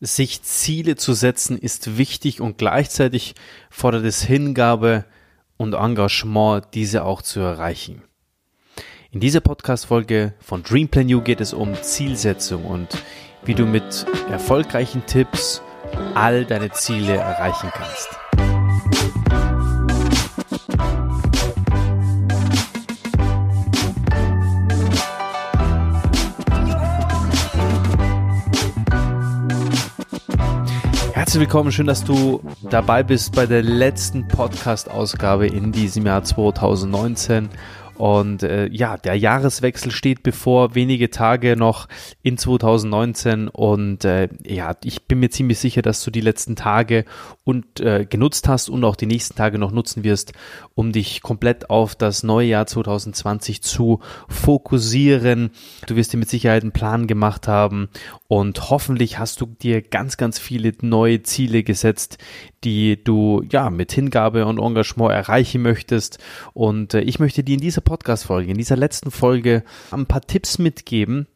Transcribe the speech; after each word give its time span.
sich 0.00 0.42
Ziele 0.42 0.96
zu 0.96 1.14
setzen 1.14 1.58
ist 1.58 1.96
wichtig 1.96 2.40
und 2.40 2.58
gleichzeitig 2.58 3.34
fordert 3.70 4.04
es 4.04 4.22
Hingabe 4.22 5.04
und 5.56 5.74
Engagement, 5.74 6.66
diese 6.74 7.04
auch 7.04 7.22
zu 7.22 7.40
erreichen. 7.40 8.02
In 9.10 9.20
dieser 9.20 9.40
Podcast-Folge 9.40 10.34
von 10.40 10.62
Dream 10.62 10.88
Plan 10.88 11.08
You 11.08 11.22
geht 11.22 11.40
es 11.40 11.54
um 11.54 11.74
Zielsetzung 11.74 12.66
und 12.66 12.88
wie 13.44 13.54
du 13.54 13.64
mit 13.64 14.04
erfolgreichen 14.30 15.06
Tipps 15.06 15.62
all 16.14 16.44
deine 16.44 16.70
Ziele 16.72 17.16
erreichen 17.16 17.70
kannst. 17.72 18.25
Herzlich 31.36 31.50
willkommen, 31.50 31.70
schön, 31.70 31.86
dass 31.86 32.02
du 32.02 32.40
dabei 32.70 33.02
bist 33.02 33.36
bei 33.36 33.44
der 33.44 33.62
letzten 33.62 34.26
Podcast-Ausgabe 34.26 35.46
in 35.46 35.70
diesem 35.70 36.06
Jahr 36.06 36.24
2019. 36.24 37.50
Und 37.98 38.42
äh, 38.42 38.68
ja, 38.70 38.96
der 38.96 39.14
Jahreswechsel 39.14 39.90
steht 39.90 40.22
bevor, 40.22 40.74
wenige 40.74 41.10
Tage 41.10 41.56
noch 41.56 41.88
in 42.22 42.38
2019. 42.38 43.48
Und 43.48 44.04
äh, 44.04 44.28
ja, 44.44 44.76
ich 44.84 45.06
bin 45.06 45.20
mir 45.20 45.30
ziemlich 45.30 45.58
sicher, 45.58 45.82
dass 45.82 46.04
du 46.04 46.10
die 46.10 46.20
letzten 46.20 46.56
Tage 46.56 47.04
und 47.44 47.80
äh, 47.80 48.06
genutzt 48.08 48.48
hast 48.48 48.68
und 48.68 48.84
auch 48.84 48.96
die 48.96 49.06
nächsten 49.06 49.36
Tage 49.36 49.58
noch 49.58 49.72
nutzen 49.72 50.04
wirst, 50.04 50.32
um 50.74 50.92
dich 50.92 51.22
komplett 51.22 51.70
auf 51.70 51.94
das 51.94 52.22
neue 52.22 52.48
Jahr 52.48 52.66
2020 52.66 53.62
zu 53.62 54.00
fokussieren. 54.28 55.50
Du 55.86 55.96
wirst 55.96 56.12
dir 56.12 56.18
mit 56.18 56.28
Sicherheit 56.28 56.62
einen 56.62 56.72
Plan 56.72 57.06
gemacht 57.06 57.48
haben 57.48 57.88
und 58.28 58.70
hoffentlich 58.70 59.18
hast 59.18 59.40
du 59.40 59.46
dir 59.46 59.82
ganz, 59.82 60.16
ganz 60.16 60.38
viele 60.38 60.72
neue 60.82 61.22
Ziele 61.22 61.62
gesetzt, 61.62 62.18
die 62.66 63.02
du 63.02 63.44
ja 63.48 63.70
mit 63.70 63.92
Hingabe 63.92 64.44
und 64.44 64.58
Engagement 64.58 65.12
erreichen 65.12 65.62
möchtest. 65.62 66.18
Und 66.52 66.94
äh, 66.94 67.00
ich 67.00 67.20
möchte 67.20 67.44
dir 67.44 67.54
in 67.54 67.60
dieser 67.60 67.80
Podcast-Folge, 67.80 68.50
in 68.50 68.58
dieser 68.58 68.76
letzten 68.76 69.12
Folge 69.12 69.62
ein 69.92 70.06
paar 70.06 70.22
Tipps 70.22 70.58
mitgeben, 70.58 71.28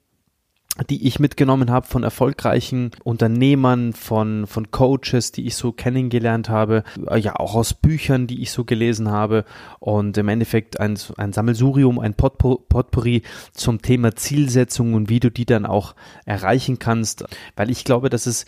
die 0.88 1.06
ich 1.06 1.20
mitgenommen 1.20 1.70
habe 1.70 1.86
von 1.86 2.02
erfolgreichen 2.02 2.90
Unternehmern, 3.04 3.92
von, 3.92 4.48
von 4.48 4.72
Coaches, 4.72 5.30
die 5.30 5.46
ich 5.46 5.54
so 5.54 5.70
kennengelernt 5.70 6.48
habe, 6.48 6.82
äh, 7.06 7.18
ja 7.18 7.36
auch 7.36 7.54
aus 7.54 7.74
Büchern, 7.74 8.26
die 8.26 8.42
ich 8.42 8.50
so 8.50 8.64
gelesen 8.64 9.08
habe 9.08 9.44
und 9.78 10.18
im 10.18 10.26
Endeffekt 10.26 10.80
ein, 10.80 10.98
ein 11.16 11.32
Sammelsurium, 11.32 12.00
ein 12.00 12.14
Potpourri 12.14 13.22
zum 13.52 13.82
Thema 13.82 14.16
Zielsetzung 14.16 14.94
und 14.94 15.08
wie 15.08 15.20
du 15.20 15.30
die 15.30 15.46
dann 15.46 15.64
auch 15.64 15.94
erreichen 16.24 16.80
kannst, 16.80 17.24
weil 17.54 17.70
ich 17.70 17.84
glaube, 17.84 18.10
dass 18.10 18.26
es 18.26 18.46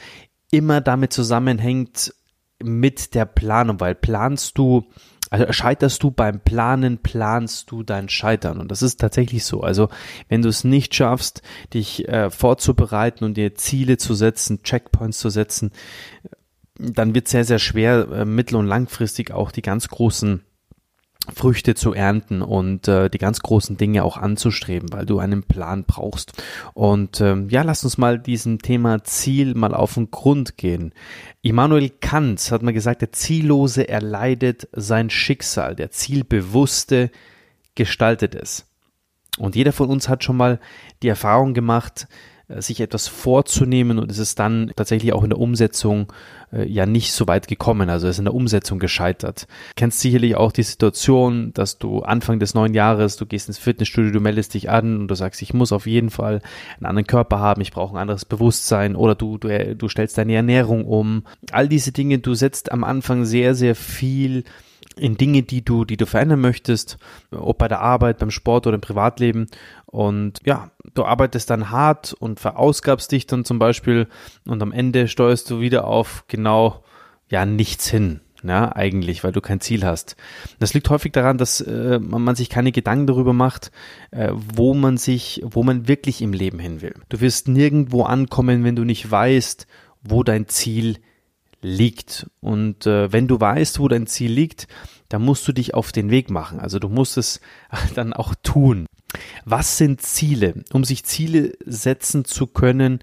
immer 0.50 0.80
damit 0.80 1.12
zusammenhängt, 1.12 2.12
mit 2.62 3.14
der 3.14 3.24
Planung, 3.24 3.80
weil 3.80 3.94
planst 3.94 4.58
du, 4.58 4.86
also 5.30 5.52
scheiterst 5.52 6.02
du 6.02 6.10
beim 6.10 6.40
Planen, 6.40 6.98
planst 6.98 7.70
du 7.70 7.82
dein 7.82 8.08
Scheitern. 8.08 8.60
Und 8.60 8.70
das 8.70 8.82
ist 8.82 9.00
tatsächlich 9.00 9.44
so. 9.44 9.62
Also 9.62 9.88
wenn 10.28 10.42
du 10.42 10.48
es 10.48 10.64
nicht 10.64 10.94
schaffst, 10.94 11.42
dich 11.74 12.08
äh, 12.08 12.30
vorzubereiten 12.30 13.24
und 13.24 13.36
dir 13.36 13.54
Ziele 13.54 13.96
zu 13.96 14.14
setzen, 14.14 14.62
Checkpoints 14.62 15.18
zu 15.18 15.30
setzen, 15.30 15.72
dann 16.78 17.14
wird 17.14 17.26
es 17.26 17.32
sehr, 17.32 17.44
sehr 17.44 17.58
schwer, 17.58 18.08
äh, 18.12 18.24
mittel- 18.24 18.56
und 18.56 18.66
langfristig 18.66 19.30
auch 19.30 19.52
die 19.52 19.62
ganz 19.62 19.88
großen 19.88 20.42
Früchte 21.34 21.74
zu 21.74 21.92
ernten 21.92 22.42
und 22.42 22.88
äh, 22.88 23.08
die 23.08 23.18
ganz 23.18 23.40
großen 23.40 23.76
Dinge 23.76 24.02
auch 24.04 24.16
anzustreben, 24.16 24.92
weil 24.92 25.06
du 25.06 25.18
einen 25.18 25.42
Plan 25.42 25.84
brauchst. 25.84 26.42
Und 26.74 27.20
ähm, 27.20 27.48
ja, 27.48 27.62
lass 27.62 27.84
uns 27.84 27.98
mal 27.98 28.18
diesem 28.18 28.60
Thema 28.60 29.04
Ziel 29.04 29.54
mal 29.54 29.74
auf 29.74 29.94
den 29.94 30.10
Grund 30.10 30.56
gehen. 30.56 30.92
Immanuel 31.42 31.90
Kant 31.90 32.50
hat 32.50 32.62
mal 32.62 32.72
gesagt, 32.72 33.02
der 33.02 33.12
Ziellose 33.12 33.88
erleidet 33.88 34.68
sein 34.72 35.10
Schicksal, 35.10 35.76
der 35.76 35.90
Zielbewusste 35.90 37.10
gestaltet 37.74 38.34
es. 38.34 38.66
Und 39.38 39.56
jeder 39.56 39.72
von 39.72 39.88
uns 39.88 40.08
hat 40.08 40.24
schon 40.24 40.36
mal 40.36 40.60
die 41.02 41.08
Erfahrung 41.08 41.54
gemacht, 41.54 42.06
sich 42.60 42.80
etwas 42.80 43.08
vorzunehmen 43.08 43.98
und 43.98 44.10
es 44.10 44.18
ist 44.18 44.38
dann 44.38 44.72
tatsächlich 44.76 45.12
auch 45.12 45.22
in 45.22 45.30
der 45.30 45.38
Umsetzung 45.38 46.12
äh, 46.52 46.66
ja 46.66 46.86
nicht 46.86 47.12
so 47.12 47.26
weit 47.26 47.48
gekommen, 47.48 47.88
also 47.88 48.06
es 48.06 48.16
ist 48.16 48.18
in 48.18 48.26
der 48.26 48.34
Umsetzung 48.34 48.78
gescheitert. 48.78 49.46
Kennst 49.76 50.00
sicherlich 50.00 50.36
auch 50.36 50.52
die 50.52 50.62
Situation, 50.62 51.52
dass 51.54 51.78
du 51.78 52.00
Anfang 52.00 52.38
des 52.38 52.54
neuen 52.54 52.74
Jahres, 52.74 53.16
du 53.16 53.26
gehst 53.26 53.48
ins 53.48 53.58
Fitnessstudio, 53.58 54.10
du 54.10 54.20
meldest 54.20 54.54
dich 54.54 54.70
an 54.70 54.98
und 54.98 55.08
du 55.08 55.14
sagst, 55.14 55.42
ich 55.42 55.54
muss 55.54 55.72
auf 55.72 55.86
jeden 55.86 56.10
Fall 56.10 56.42
einen 56.76 56.86
anderen 56.86 57.06
Körper 57.06 57.38
haben, 57.38 57.62
ich 57.62 57.72
brauche 57.72 57.94
ein 57.94 58.00
anderes 58.00 58.24
Bewusstsein 58.24 58.96
oder 58.96 59.14
du, 59.14 59.38
du, 59.38 59.48
äh, 59.48 59.74
du 59.74 59.88
stellst 59.88 60.18
deine 60.18 60.34
Ernährung 60.34 60.84
um. 60.84 61.24
All 61.50 61.68
diese 61.68 61.92
Dinge, 61.92 62.18
du 62.18 62.34
setzt 62.34 62.72
am 62.72 62.84
Anfang 62.84 63.24
sehr, 63.24 63.54
sehr 63.54 63.74
viel 63.74 64.44
in 64.96 65.16
Dinge, 65.16 65.42
die 65.42 65.64
du, 65.64 65.84
die 65.84 65.96
du 65.96 66.06
verändern 66.06 66.40
möchtest, 66.40 66.98
ob 67.30 67.58
bei 67.58 67.68
der 67.68 67.80
Arbeit, 67.80 68.18
beim 68.18 68.30
Sport 68.30 68.66
oder 68.66 68.74
im 68.76 68.80
Privatleben. 68.80 69.46
Und 69.86 70.40
ja, 70.44 70.70
du 70.94 71.04
arbeitest 71.04 71.50
dann 71.50 71.70
hart 71.70 72.12
und 72.12 72.40
verausgabst 72.40 73.10
dich 73.12 73.26
dann 73.26 73.44
zum 73.44 73.58
Beispiel 73.58 74.08
und 74.46 74.62
am 74.62 74.72
Ende 74.72 75.08
steuerst 75.08 75.50
du 75.50 75.60
wieder 75.60 75.86
auf 75.86 76.24
genau, 76.28 76.82
ja, 77.28 77.46
nichts 77.46 77.88
hin. 77.88 78.20
Ja, 78.44 78.74
eigentlich, 78.74 79.22
weil 79.22 79.30
du 79.30 79.40
kein 79.40 79.60
Ziel 79.60 79.84
hast. 79.84 80.16
Das 80.58 80.74
liegt 80.74 80.90
häufig 80.90 81.12
daran, 81.12 81.38
dass 81.38 81.60
äh, 81.60 82.00
man 82.00 82.34
sich 82.34 82.48
keine 82.48 82.72
Gedanken 82.72 83.06
darüber 83.06 83.32
macht, 83.32 83.70
äh, 84.10 84.32
wo 84.32 84.74
man 84.74 84.96
sich, 84.96 85.40
wo 85.44 85.62
man 85.62 85.86
wirklich 85.86 86.20
im 86.22 86.32
Leben 86.32 86.58
hin 86.58 86.82
will. 86.82 86.94
Du 87.08 87.20
wirst 87.20 87.46
nirgendwo 87.46 88.02
ankommen, 88.02 88.64
wenn 88.64 88.74
du 88.74 88.82
nicht 88.82 89.08
weißt, 89.08 89.68
wo 90.02 90.24
dein 90.24 90.48
Ziel 90.48 90.98
liegt. 91.62 92.26
Und 92.40 92.86
äh, 92.86 93.12
wenn 93.12 93.28
du 93.28 93.40
weißt, 93.40 93.78
wo 93.78 93.88
dein 93.88 94.06
Ziel 94.06 94.32
liegt, 94.32 94.68
dann 95.08 95.22
musst 95.22 95.46
du 95.48 95.52
dich 95.52 95.74
auf 95.74 95.92
den 95.92 96.10
Weg 96.10 96.30
machen. 96.30 96.60
Also 96.60 96.78
du 96.78 96.88
musst 96.88 97.16
es 97.16 97.40
dann 97.94 98.12
auch 98.12 98.34
tun. 98.42 98.86
Was 99.44 99.78
sind 99.78 100.02
Ziele? 100.02 100.64
Um 100.72 100.84
sich 100.84 101.04
Ziele 101.04 101.52
setzen 101.64 102.24
zu 102.24 102.46
können, 102.46 103.00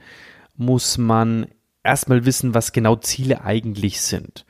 muss 0.55 0.97
man 0.97 1.47
erstmal 1.83 2.25
wissen, 2.25 2.53
was 2.53 2.71
genau 2.71 2.95
Ziele 2.97 3.43
eigentlich 3.43 4.01
sind. 4.01 4.45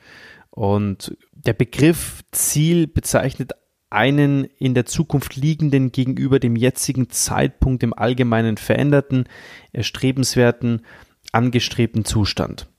Und 0.50 1.16
der 1.32 1.52
Begriff 1.52 2.22
Ziel 2.32 2.86
bezeichnet 2.86 3.52
einen 3.90 4.44
in 4.44 4.74
der 4.74 4.86
Zukunft 4.86 5.36
liegenden 5.36 5.90
gegenüber 5.90 6.38
dem 6.38 6.56
jetzigen 6.56 7.10
Zeitpunkt 7.10 7.82
im 7.82 7.92
Allgemeinen 7.92 8.56
veränderten, 8.56 9.24
erstrebenswerten, 9.72 10.86
angestrebten 11.32 12.04
Zustand. 12.04 12.69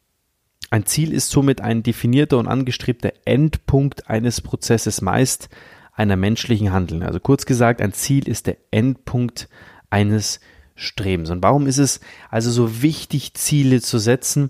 Ein 0.72 0.86
Ziel 0.86 1.12
ist 1.12 1.30
somit 1.30 1.60
ein 1.60 1.84
definierter 1.84 2.38
und 2.38 2.48
angestrebter 2.48 3.12
Endpunkt 3.26 4.10
eines 4.10 4.40
Prozesses, 4.40 5.02
meist 5.02 5.50
einer 5.92 6.16
menschlichen 6.16 6.72
Handeln. 6.72 7.04
Also 7.04 7.20
kurz 7.20 7.46
gesagt, 7.46 7.82
ein 7.82 7.92
Ziel 7.92 8.28
ist 8.30 8.48
der 8.48 8.56
Endpunkt 8.72 9.50
eines 9.90 10.40
Strebens. 10.76 11.30
Und 11.30 11.44
warum 11.44 11.68
ist 11.68 11.78
es 11.78 12.00
also 12.30 12.50
so 12.50 12.82
wichtig, 12.82 13.34
Ziele 13.34 13.82
zu 13.82 14.00
setzen? 14.00 14.50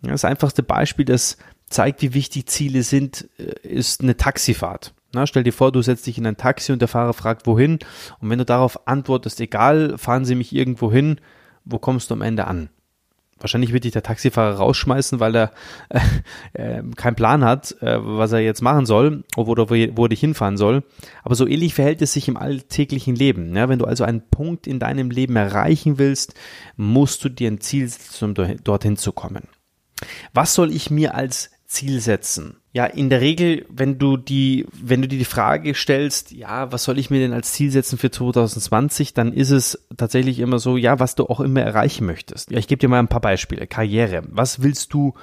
Das 0.00 0.24
einfachste 0.24 0.62
Beispiel, 0.62 1.04
das 1.04 1.36
zeigt, 1.68 2.02
wie 2.02 2.14
wichtig 2.14 2.46
Ziele 2.46 2.84
sind, 2.84 3.28
äh, 3.38 3.66
ist 3.66 4.00
eine 4.00 4.16
Taxifahrt. 4.16 4.94
Na, 5.12 5.26
stell 5.26 5.42
dir 5.42 5.52
vor, 5.52 5.72
du 5.72 5.82
setzt 5.82 6.06
dich 6.06 6.18
in 6.18 6.26
ein 6.26 6.36
Taxi 6.36 6.70
und 6.70 6.80
der 6.80 6.88
Fahrer 6.88 7.14
fragt, 7.14 7.48
wohin? 7.48 7.80
Und 8.20 8.30
wenn 8.30 8.38
du 8.38 8.44
darauf 8.44 8.86
antwortest, 8.86 9.40
egal, 9.40 9.98
fahren 9.98 10.24
Sie 10.24 10.36
mich 10.36 10.54
irgendwo 10.54 10.92
hin, 10.92 11.20
wo 11.64 11.80
kommst 11.80 12.10
du 12.10 12.14
am 12.14 12.22
Ende 12.22 12.46
an? 12.46 12.70
Wahrscheinlich 13.40 13.72
wird 13.72 13.84
dich 13.84 13.92
der 13.92 14.02
Taxifahrer 14.02 14.56
rausschmeißen, 14.56 15.20
weil 15.20 15.36
er 15.36 15.52
äh, 15.88 16.78
äh, 16.78 16.82
keinen 16.96 17.16
Plan 17.16 17.44
hat, 17.44 17.76
äh, 17.80 17.98
was 18.00 18.32
er 18.32 18.40
jetzt 18.40 18.62
machen 18.62 18.86
soll 18.86 19.24
oder 19.36 19.70
wo, 19.70 19.74
wo 19.74 20.04
er 20.04 20.08
dich 20.08 20.20
hinfahren 20.20 20.56
soll. 20.56 20.82
Aber 21.22 21.34
so 21.34 21.46
ähnlich 21.46 21.74
verhält 21.74 22.02
es 22.02 22.12
sich 22.12 22.28
im 22.28 22.36
alltäglichen 22.36 23.14
Leben. 23.14 23.54
Ja, 23.56 23.68
wenn 23.68 23.78
du 23.78 23.84
also 23.84 24.04
einen 24.04 24.28
Punkt 24.28 24.66
in 24.66 24.78
deinem 24.78 25.10
Leben 25.10 25.36
erreichen 25.36 25.98
willst, 25.98 26.34
musst 26.76 27.24
du 27.24 27.28
dir 27.28 27.50
ein 27.50 27.60
Ziel 27.60 27.88
setzen, 27.88 28.36
um 28.36 28.56
dorthin 28.64 28.96
zu 28.96 29.12
kommen. 29.12 29.48
Was 30.32 30.54
soll 30.54 30.72
ich 30.72 30.90
mir 30.90 31.14
als 31.14 31.50
Ziel 31.66 32.00
setzen? 32.00 32.56
Ja, 32.78 32.86
in 32.86 33.10
der 33.10 33.20
Regel, 33.20 33.66
wenn 33.68 33.98
du 33.98 34.16
die, 34.16 34.64
wenn 34.72 35.02
du 35.02 35.08
dir 35.08 35.18
die 35.18 35.24
Frage 35.24 35.74
stellst, 35.74 36.30
ja, 36.30 36.70
was 36.70 36.84
soll 36.84 37.00
ich 37.00 37.10
mir 37.10 37.18
denn 37.18 37.32
als 37.32 37.52
Ziel 37.52 37.72
setzen 37.72 37.98
für 37.98 38.12
2020, 38.12 39.14
dann 39.14 39.32
ist 39.32 39.50
es 39.50 39.84
tatsächlich 39.96 40.38
immer 40.38 40.60
so, 40.60 40.76
ja, 40.76 41.00
was 41.00 41.16
du 41.16 41.26
auch 41.26 41.40
immer 41.40 41.60
erreichen 41.60 42.06
möchtest. 42.06 42.52
Ja, 42.52 42.58
ich 42.58 42.68
gebe 42.68 42.78
dir 42.78 42.86
mal 42.86 43.00
ein 43.00 43.08
paar 43.08 43.20
Beispiele. 43.20 43.66
Karriere. 43.66 44.22
Was 44.28 44.62
willst 44.62 44.94
du 44.94 45.14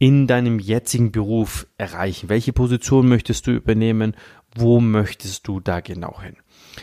in 0.00 0.26
deinem 0.26 0.58
jetzigen 0.58 1.12
Beruf 1.12 1.68
erreichen? 1.78 2.28
Welche 2.28 2.52
Position 2.52 3.08
möchtest 3.08 3.46
du 3.46 3.52
übernehmen? 3.52 4.16
Wo 4.56 4.80
möchtest 4.80 5.46
du 5.46 5.60
da 5.60 5.78
genau 5.78 6.20
hin? 6.20 6.38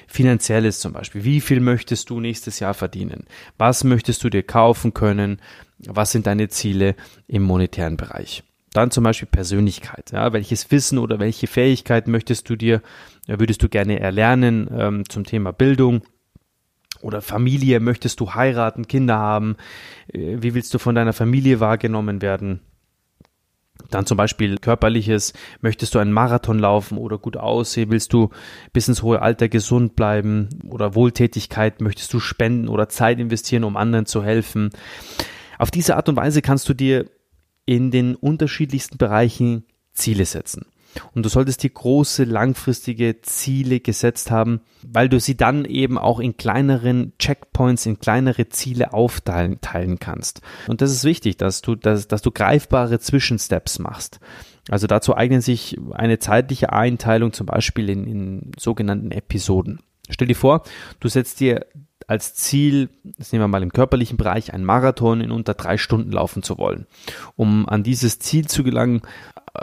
Finanzielles 0.08 0.80
zum 0.80 0.94
Beispiel. 0.94 1.26
Wie 1.26 1.42
viel 1.42 1.60
möchtest 1.60 2.10
du 2.12 2.22
nächstes 2.22 2.62
Jahr 2.62 2.76
verdienen? 2.76 3.26
Was 3.58 3.84
möchtest 3.84 4.24
du 4.24 4.30
dir 4.30 4.44
kaufen 4.44 4.94
können? 4.94 5.42
Was 5.80 6.14
sind 6.14 6.28
deine 6.28 6.48
Ziele 6.48 6.96
im 7.28 7.44
monetären 7.44 7.98
Bereich? 7.98 8.46
Dann 8.78 8.92
zum 8.92 9.06
Beispiel 9.06 9.28
Persönlichkeit. 9.28 10.12
Ja, 10.12 10.34
welches 10.34 10.70
Wissen 10.70 11.00
oder 11.00 11.18
welche 11.18 11.48
Fähigkeit 11.48 12.08
möchtest 12.08 12.48
du 12.48 12.56
dir, 12.56 12.84
würdest 13.26 13.64
du 13.64 13.70
gerne 13.70 14.00
erlernen 14.00 14.70
ähm, 14.72 15.10
zum 15.10 15.24
Thema 15.24 15.52
Bildung? 15.52 16.04
Oder 17.02 17.24
Familie, 17.24 17.80
möchtest 17.80 18.20
du 18.20 18.36
heiraten, 18.36 18.88
Kinder 18.88 19.18
haben? 19.18 19.56
Äh, 20.14 20.44
wie 20.44 20.54
willst 20.54 20.76
du 20.76 20.78
von 20.78 20.94
deiner 20.94 21.14
Familie 21.14 21.60
wahrgenommen 21.60 22.22
werden? 22.22 22.60
Dann 23.90 24.06
zum 24.06 24.16
Beispiel 24.16 24.60
körperliches, 24.60 25.34
möchtest 25.62 25.96
du 25.96 26.00
einen 26.00 26.14
Marathon 26.14 26.60
laufen 26.60 27.00
oder 27.00 27.18
gut 27.18 27.36
aussehen, 27.36 27.90
willst 27.90 28.14
du 28.14 28.30
bis 28.74 28.88
ins 28.88 29.02
hohe 29.02 29.24
Alter 29.24 29.50
gesund 29.50 29.96
bleiben 29.96 30.50
oder 30.70 30.94
Wohltätigkeit, 30.94 31.82
möchtest 31.82 32.14
du 32.14 32.20
spenden 32.20 32.68
oder 32.68 32.90
Zeit 32.90 33.20
investieren, 33.20 33.64
um 33.64 33.76
anderen 33.76 34.06
zu 34.06 34.24
helfen. 34.24 34.70
Auf 35.58 35.72
diese 35.72 35.96
Art 35.96 36.10
und 36.10 36.16
Weise 36.16 36.44
kannst 36.44 36.70
du 36.70 36.76
dir 36.76 37.10
in 37.68 37.92
den 37.92 38.16
unterschiedlichsten 38.16 38.98
Bereichen 38.98 39.66
Ziele 39.94 40.26
setzen. 40.26 40.66
Und 41.14 41.24
du 41.24 41.30
solltest 41.30 41.62
dir 41.62 41.70
große, 41.70 42.24
langfristige 42.24 43.22
Ziele 43.22 43.82
gesetzt 43.82 44.32
haben, 44.32 44.62
weil 44.82 45.10
du 45.10 45.20
sie 45.20 45.38
dann 45.38 45.66
eben 45.66 46.00
auch 46.00 46.20
in 46.20 46.38
kleineren 46.38 47.14
Checkpoints, 47.20 47.86
in 47.86 48.00
kleinere 48.00 48.50
Ziele 48.50 48.94
aufteilen 48.94 49.62
teilen 49.62 50.00
kannst. 50.00 50.42
Und 50.68 50.82
das 50.82 50.92
ist 50.92 51.04
wichtig, 51.04 51.38
dass 51.38 51.62
du, 51.62 51.76
dass, 51.76 52.08
dass 52.08 52.24
du 52.24 52.32
greifbare 52.32 53.00
Zwischensteps 53.00 53.78
machst. 53.78 54.20
Also 54.70 54.88
dazu 54.88 55.16
eignen 55.16 55.42
sich 55.42 55.78
eine 55.92 56.20
zeitliche 56.20 56.74
Einteilung 56.74 57.34
zum 57.34 57.46
Beispiel 57.46 57.90
in, 57.90 58.08
in 58.08 58.52
sogenannten 58.58 59.12
Episoden. 59.12 59.82
Stell 60.10 60.28
dir 60.28 60.36
vor, 60.36 60.64
du 61.00 61.10
setzt 61.10 61.42
dir 61.42 61.66
als 62.08 62.34
Ziel, 62.34 62.90
das 63.04 63.32
nehmen 63.32 63.44
wir 63.44 63.50
mal 63.50 63.64
im 63.64 63.74
körperlichen 63.74 64.18
Bereich, 64.18 64.54
einen 64.54 64.64
Marathon 64.64 65.22
in 65.22 65.32
unter 65.32 65.54
drei 65.54 65.78
Stunden 65.78 66.12
laufen 66.12 66.42
zu 66.42 66.58
wollen. 66.58 66.88
Um 67.36 67.68
an 67.68 67.84
dieses 67.84 68.20
Ziel 68.20 68.48
zu 68.48 68.64
gelangen, 68.64 69.02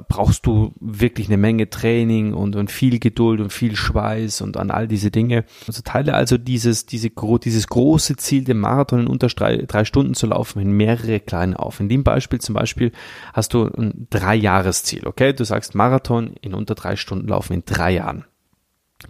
brauchst 0.09 0.47
du 0.47 0.73
wirklich 0.81 1.29
eine 1.29 1.37
Menge 1.37 1.71
Training 1.71 2.35
und, 2.35 2.57
und 2.57 2.71
viel 2.71 2.99
Geduld 2.99 3.41
und 3.41 3.53
viel 3.53 3.77
Schweiß 3.77 4.41
und 4.41 4.57
an 4.57 4.71
all 4.71 4.89
diese 4.89 5.11
Dinge. 5.11 5.45
Also 5.67 5.83
teile 5.83 6.15
also 6.15 6.39
dieses, 6.39 6.87
diese, 6.87 7.11
dieses 7.11 7.67
große 7.67 8.17
Ziel, 8.17 8.45
den 8.45 8.59
Marathon 8.59 9.01
in 9.01 9.07
unter 9.07 9.29
drei, 9.29 9.59
drei 9.59 9.85
Stunden 9.85 10.15
zu 10.15 10.27
laufen, 10.27 10.61
in 10.61 10.73
mehrere 10.73 11.21
kleine 11.21 11.59
auf. 11.59 11.81
In 11.81 11.89
dem 11.89 12.05
Beispiel 12.05 12.41
zum 12.41 12.55
Beispiel 12.55 12.93
hast 13.33 13.55
du 13.55 13.67
ein 13.67 14.07
Drei-Jahres-Ziel, 14.11 15.07
okay? 15.07 15.33
Du 15.33 15.45
sagst 15.45 15.75
Marathon 15.75 16.35
in 16.41 16.55
unter 16.55 16.75
drei 16.75 16.97
Stunden 16.97 17.29
laufen 17.29 17.55
in 17.55 17.63
drei 17.65 17.93
Jahren. 17.93 18.25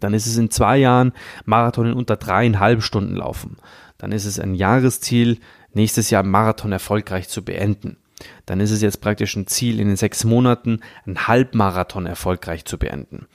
Dann 0.01 0.15
ist 0.15 0.27
es 0.27 0.37
in 0.37 0.51
zwei 0.51 0.79
Jahren 0.79 1.13
Marathon 1.45 1.87
in 1.87 1.95
unter 1.95 2.17
dreieinhalb 2.17 2.83
Stunden 2.83 3.17
laufen. 3.17 3.57
Dann 3.99 4.13
ist 4.13 4.25
es 4.25 4.39
ein 4.39 4.55
Jahresziel, 4.55 5.39
nächstes 5.73 6.11
Jahr 6.11 6.23
Marathon 6.23 6.73
erfolgreich 6.73 7.29
zu 7.29 7.45
beenden 7.45 7.97
dann 8.47 8.61
ist 8.61 8.71
es 8.71 8.83
jetzt 8.83 9.01
praktisch 9.01 9.37
ein 9.37 9.47
Ziel, 9.47 9.81
in 9.81 9.89
den 9.89 9.97
sechs 9.97 10.25
Monaten 10.25 10.81
einen 11.07 11.27
Halbmarathon 11.27 12.07
erfolgreich 12.07 12.65
zu 12.65 12.79
beenden. 12.79 13.27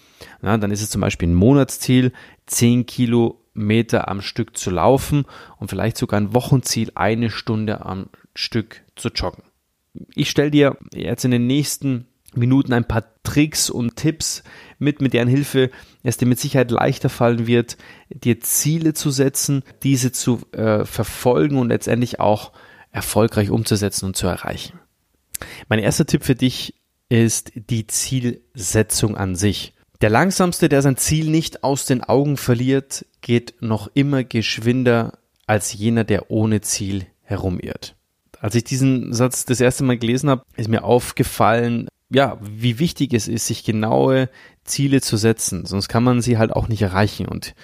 Na, 0.42 0.58
dann 0.58 0.72
ist 0.72 0.82
es 0.82 0.90
zum 0.90 1.02
Beispiel 1.02 1.30
ein 1.30 1.36
Monatsziel, 1.36 2.12
zehn 2.46 2.86
Kilometer 2.86 4.08
am 4.08 4.22
Stück 4.22 4.58
zu 4.58 4.72
laufen 4.72 5.26
und 5.58 5.70
vielleicht 5.70 5.98
sogar 5.98 6.20
ein 6.20 6.34
Wochenziel, 6.34 6.92
eine 6.96 7.30
Stunde 7.30 7.86
am 7.86 8.10
Stück 8.36 8.84
zu 8.96 9.10
joggen. 9.10 9.44
Ich 10.16 10.30
stelle 10.30 10.52
dir 10.52 10.78
jetzt 10.94 11.26
in 11.26 11.32
den 11.32 11.48
nächsten 11.48 12.08
Minuten 12.36 12.74
ein 12.74 12.88
paar 12.88 13.06
Tricks 13.24 13.70
und 13.70 13.96
Tipps 13.96 14.44
mit, 14.78 15.02
mit 15.02 15.14
deren 15.14 15.28
Hilfe 15.28 15.72
es 16.04 16.18
dir 16.18 16.26
mit 16.26 16.40
Sicherheit 16.40 16.72
leichter 16.72 17.10
fallen 17.10 17.48
wird, 17.48 17.78
dir 18.10 18.40
Ziele 18.40 18.94
zu 18.94 19.10
setzen, 19.12 19.64
diese 19.84 20.12
zu 20.12 20.42
äh, 20.52 20.86
verfolgen 20.86 21.58
und 21.58 21.70
letztendlich 21.70 22.20
auch 22.20 22.52
erfolgreich 22.92 23.50
umzusetzen 23.50 24.06
und 24.06 24.16
zu 24.16 24.28
erreichen. 24.28 24.80
Mein 25.68 25.80
erster 25.80 26.06
Tipp 26.06 26.24
für 26.24 26.36
dich 26.36 26.76
ist 27.10 27.52
die 27.56 27.88
Zielsetzung 27.88 29.18
an 29.18 29.36
sich. 29.36 29.74
Der 30.02 30.10
langsamste, 30.10 30.70
der 30.70 30.82
sein 30.82 30.98
Ziel 30.98 31.30
nicht 31.30 31.64
aus 31.64 31.86
den 31.86 32.04
Augen 32.04 32.38
verliert, 32.38 33.06
geht 33.22 33.56
noch 33.62 33.90
immer 33.94 34.24
geschwinder 34.24 35.20
als 35.46 35.74
jener, 35.74 36.04
der 36.04 36.32
ohne 36.32 36.62
Ziel 36.62 37.08
herumirrt. 37.24 37.96
Als 38.40 38.56
ich 38.56 38.64
diesen 38.64 39.14
Satz 39.14 39.46
das 39.46 39.60
erste 39.60 39.84
Mal 39.84 39.98
gelesen 39.98 40.30
habe, 40.30 40.44
ist 40.56 40.70
mir 40.70 40.84
aufgefallen, 40.84 41.90
ja, 42.12 42.38
wie 42.42 42.80
wichtig 42.80 43.14
es 43.14 43.28
ist, 43.28 43.48
sich 43.48 43.64
genaue 43.64 44.30
Ziele 44.64 45.02
zu 45.02 45.18
setzen, 45.18 45.66
sonst 45.66 45.88
kann 45.88 46.04
man 46.04 46.22
sie 46.22 46.38
halt 46.38 46.52
auch 46.52 46.68
nicht 46.68 46.82
erreichen 46.82 47.28
und 47.28 47.56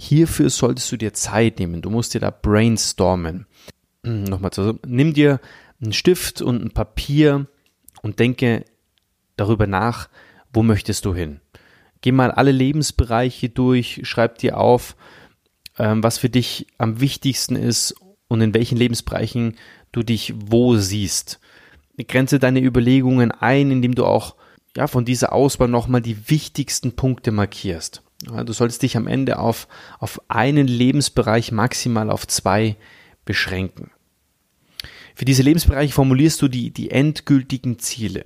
hierfür 0.00 0.50
solltest 0.50 0.90
du 0.92 0.96
dir 0.96 1.12
Zeit 1.14 1.58
nehmen. 1.58 1.82
Du 1.82 1.90
musst 1.90 2.14
dir 2.14 2.20
da 2.20 2.30
brainstormen. 2.30 3.46
Hm, 4.04 4.24
nochmal 4.24 4.50
zu, 4.50 4.78
nimm 4.86 5.14
dir 5.14 5.40
einen 5.80 5.92
Stift 5.92 6.42
und 6.42 6.62
ein 6.62 6.70
Papier 6.70 7.46
und 8.02 8.18
denke 8.18 8.64
darüber 9.36 9.66
nach, 9.66 10.08
wo 10.52 10.62
möchtest 10.62 11.04
du 11.04 11.14
hin. 11.14 11.40
Geh 12.00 12.12
mal 12.12 12.30
alle 12.30 12.52
Lebensbereiche 12.52 13.48
durch, 13.48 14.00
schreib 14.04 14.38
dir 14.38 14.58
auf, 14.58 14.96
ähm, 15.78 16.02
was 16.02 16.18
für 16.18 16.30
dich 16.30 16.66
am 16.78 17.00
wichtigsten 17.00 17.56
ist 17.56 17.94
und 18.28 18.40
in 18.40 18.54
welchen 18.54 18.78
Lebensbereichen 18.78 19.56
du 19.92 20.02
dich 20.02 20.34
wo 20.36 20.76
siehst. 20.76 21.40
Grenze 22.04 22.38
deine 22.38 22.60
Überlegungen 22.60 23.32
ein, 23.32 23.70
indem 23.70 23.94
du 23.94 24.04
auch 24.04 24.36
ja, 24.76 24.86
von 24.86 25.04
dieser 25.04 25.32
Auswahl 25.32 25.68
nochmal 25.68 26.02
die 26.02 26.28
wichtigsten 26.28 26.92
Punkte 26.92 27.32
markierst. 27.32 28.02
Du 28.22 28.52
solltest 28.52 28.82
dich 28.82 28.96
am 28.96 29.06
Ende 29.06 29.38
auf, 29.38 29.68
auf 29.98 30.20
einen 30.28 30.66
Lebensbereich, 30.66 31.52
maximal 31.52 32.10
auf 32.10 32.26
zwei 32.26 32.76
beschränken. 33.24 33.90
Für 35.14 35.24
diese 35.24 35.42
Lebensbereiche 35.42 35.92
formulierst 35.92 36.40
du 36.42 36.48
die, 36.48 36.70
die 36.70 36.90
endgültigen 36.90 37.78
Ziele. 37.78 38.24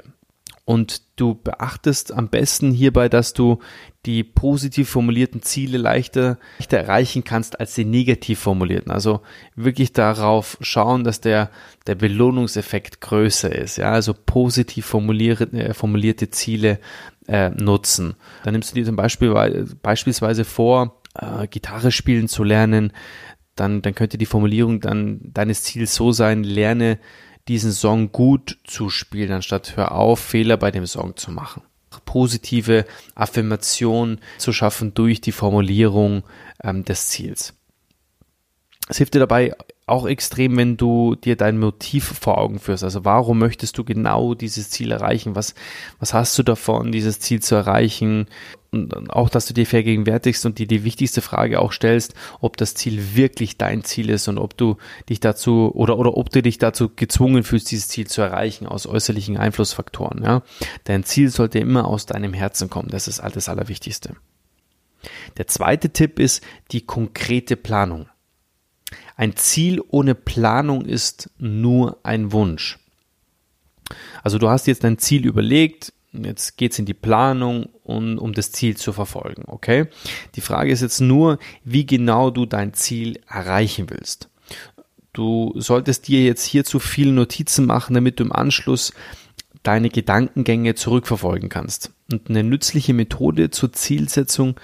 Und 0.71 1.03
du 1.17 1.35
beachtest 1.35 2.13
am 2.13 2.29
besten 2.29 2.71
hierbei, 2.71 3.09
dass 3.09 3.33
du 3.33 3.59
die 4.07 4.23
positiv 4.23 4.89
formulierten 4.89 5.43
Ziele 5.43 5.79
leichter, 5.79 6.39
leichter 6.61 6.79
erreichen 6.79 7.25
kannst 7.25 7.59
als 7.59 7.75
die 7.75 7.85
negativ 7.85 8.39
formulierten. 8.39 8.93
Also 8.93 9.23
wirklich 9.57 9.93
darauf 9.93 10.57
schauen, 10.61 11.03
dass 11.03 11.21
der, 11.21 11.51
der 11.89 11.97
Belohnungseffekt 11.97 13.01
größer 13.01 13.53
ist. 13.53 13.79
Ja, 13.79 13.91
also 13.91 14.15
positiv 14.15 14.87
formulierte, 14.87 15.51
äh, 15.55 15.75
formulierte 15.75 16.31
Ziele 16.31 16.79
äh, 17.27 17.51
nutzen. 17.51 18.15
Dann 18.45 18.53
nimmst 18.53 18.71
du 18.71 18.77
dir 18.77 18.85
zum 18.85 18.95
Beispiel 18.95 19.67
beispielsweise 19.83 20.45
vor, 20.45 21.03
äh, 21.19 21.49
Gitarre 21.49 21.91
spielen 21.91 22.29
zu 22.29 22.45
lernen, 22.45 22.93
dann, 23.57 23.83
dann 23.83 23.97
könnte 23.97 24.19
die 24.19 24.25
Formulierung 24.25 24.79
dann 24.79 25.19
deines 25.35 25.65
Ziels 25.65 25.97
so 25.97 26.13
sein, 26.13 26.45
lerne 26.45 27.01
diesen 27.51 27.73
Song 27.73 28.13
gut 28.13 28.59
zu 28.63 28.91
spielen, 28.91 29.33
anstatt 29.33 29.77
hör 29.77 29.91
auf, 29.91 30.21
Fehler 30.21 30.57
bei 30.57 30.71
dem 30.71 30.87
Song 30.87 31.17
zu 31.17 31.33
machen. 31.33 31.63
Positive 32.05 32.85
Affirmation 33.17 34.21
zu 34.39 34.53
schaffen 34.53 34.95
durch 34.95 35.21
die 35.21 35.33
Formulierung 35.33 36.23
ähm, 36.63 36.85
des 36.85 37.09
Ziels. 37.09 37.55
Es 38.89 38.99
hilft 38.99 39.15
dir 39.15 39.19
dabei 39.19 39.53
auch 39.91 40.07
extrem, 40.07 40.57
wenn 40.57 40.77
du 40.77 41.15
dir 41.15 41.37
dein 41.37 41.59
Motiv 41.59 42.05
vor 42.05 42.39
Augen 42.39 42.59
führst. 42.59 42.85
Also 42.85 43.05
warum 43.05 43.39
möchtest 43.39 43.77
du 43.79 43.85
genau 43.85 44.35
dieses 44.35 44.71
Ziel 44.71 44.93
erreichen? 44.93 45.35
Was, 45.37 45.55
was 45.99 46.15
hast 46.15 46.39
du 46.39 46.43
davon, 46.43 46.93
dieses 46.93 47.21
Ziel 47.21 47.41
zu 47.41 47.55
erreichen? 47.55 48.27
Und 48.73 49.11
auch, 49.11 49.29
dass 49.29 49.47
du 49.47 49.55
dir 49.55 49.67
vergegenwärtigst 49.67 50.47
und 50.47 50.59
dir 50.59 50.67
die 50.67 50.85
wichtigste 50.85 51.23
Frage 51.23 51.61
auch 51.61 51.73
stellst, 51.73 52.15
ob 52.41 52.57
das 52.57 52.75
Ziel 52.75 53.17
wirklich 53.17 53.59
dein 53.59 53.83
Ziel 53.83 54.11
ist 54.11 54.29
und 54.29 54.39
ob 54.39 54.57
du 54.57 54.77
dich 55.09 55.19
dazu 55.19 55.73
oder, 55.75 55.99
oder 55.99 56.17
ob 56.17 56.31
du 56.31 56.41
dich 56.41 56.59
dazu 56.59 56.89
gezwungen 56.95 57.43
fühlst, 57.43 57.71
dieses 57.71 57.89
Ziel 57.89 58.07
zu 58.07 58.23
erreichen 58.23 58.67
aus 58.67 58.87
äußerlichen 58.87 59.37
Einflussfaktoren. 59.37 60.23
Ja? 60.23 60.43
Dein 60.85 61.03
Ziel 61.03 61.31
sollte 61.31 61.59
immer 61.59 61.89
aus 61.89 62.07
deinem 62.07 62.33
Herzen 62.33 62.71
kommen. 62.71 62.91
Das 62.91 63.09
ist 63.09 63.21
das 63.21 63.49
Allerwichtigste. 63.49 64.15
Der 65.37 65.47
zweite 65.47 65.91
Tipp 65.91 66.19
ist 66.19 66.45
die 66.73 66.83
konkrete 66.83 67.57
Planung. 67.57 68.07
Ein 69.21 69.37
Ziel 69.37 69.83
ohne 69.87 70.15
Planung 70.15 70.87
ist 70.87 71.29
nur 71.37 71.99
ein 72.05 72.33
Wunsch. 72.33 72.79
Also 74.23 74.39
du 74.39 74.49
hast 74.49 74.67
jetzt 74.67 74.83
dein 74.83 74.97
Ziel 74.97 75.27
überlegt, 75.27 75.93
jetzt 76.15 76.57
geht 76.57 76.73
es 76.73 76.79
in 76.79 76.87
die 76.87 76.95
Planung, 76.95 77.69
um, 77.83 78.17
um 78.17 78.33
das 78.33 78.51
Ziel 78.51 78.79
zu 78.79 78.95
verfolgen, 78.95 79.43
okay? 79.47 79.89
Die 80.37 80.41
Frage 80.41 80.73
ist 80.73 80.81
jetzt 80.81 81.03
nur, 81.03 81.39
wie 81.65 81.85
genau 81.85 82.31
du 82.31 82.47
dein 82.47 82.73
Ziel 82.73 83.21
erreichen 83.29 83.91
willst. 83.91 84.31
Du 85.13 85.53
solltest 85.55 86.09
dir 86.09 86.25
jetzt 86.25 86.47
hierzu 86.47 86.79
viele 86.79 87.13
Notizen 87.13 87.67
machen, 87.67 87.93
damit 87.93 88.21
du 88.21 88.25
im 88.25 88.33
Anschluss 88.33 88.95
deine 89.63 89.91
Gedankengänge 89.91 90.77
zurückverfolgen 90.77 91.51
kannst. 91.51 91.93
Und 92.11 92.31
eine 92.31 92.43
nützliche 92.43 92.95
Methode 92.95 93.51
zur 93.51 93.75
Zielsetzung 93.75 94.59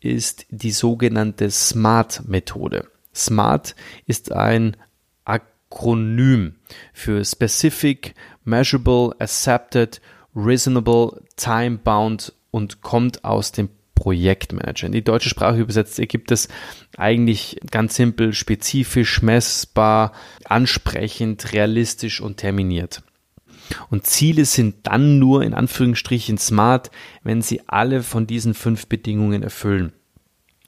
ist 0.00 0.44
die 0.50 0.72
sogenannte 0.72 1.50
SMART-Methode. 1.50 2.90
SMART 3.14 3.74
ist 4.06 4.32
ein 4.32 4.76
Akronym 5.24 6.56
für 6.92 7.24
Specific, 7.24 8.14
Measurable, 8.44 9.14
Accepted, 9.18 10.00
Reasonable, 10.34 11.22
Time-Bound 11.36 12.32
und 12.50 12.82
kommt 12.82 13.24
aus 13.24 13.52
dem 13.52 13.68
Projektmanager. 13.94 14.86
In 14.86 14.92
die 14.92 15.04
deutsche 15.04 15.28
Sprache 15.28 15.60
übersetzt 15.60 15.98
ergibt 15.98 16.30
es 16.32 16.48
eigentlich 16.96 17.58
ganz 17.70 17.94
simpel, 17.94 18.32
spezifisch, 18.32 19.22
messbar, 19.22 20.12
ansprechend, 20.44 21.52
realistisch 21.52 22.20
und 22.20 22.38
terminiert. 22.38 23.02
Und 23.90 24.06
Ziele 24.06 24.44
sind 24.44 24.86
dann 24.86 25.18
nur 25.18 25.42
in 25.42 25.54
Anführungsstrichen 25.54 26.38
smart, 26.38 26.90
wenn 27.22 27.40
sie 27.40 27.62
alle 27.66 28.02
von 28.02 28.26
diesen 28.26 28.54
fünf 28.54 28.86
Bedingungen 28.88 29.42
erfüllen. 29.42 29.92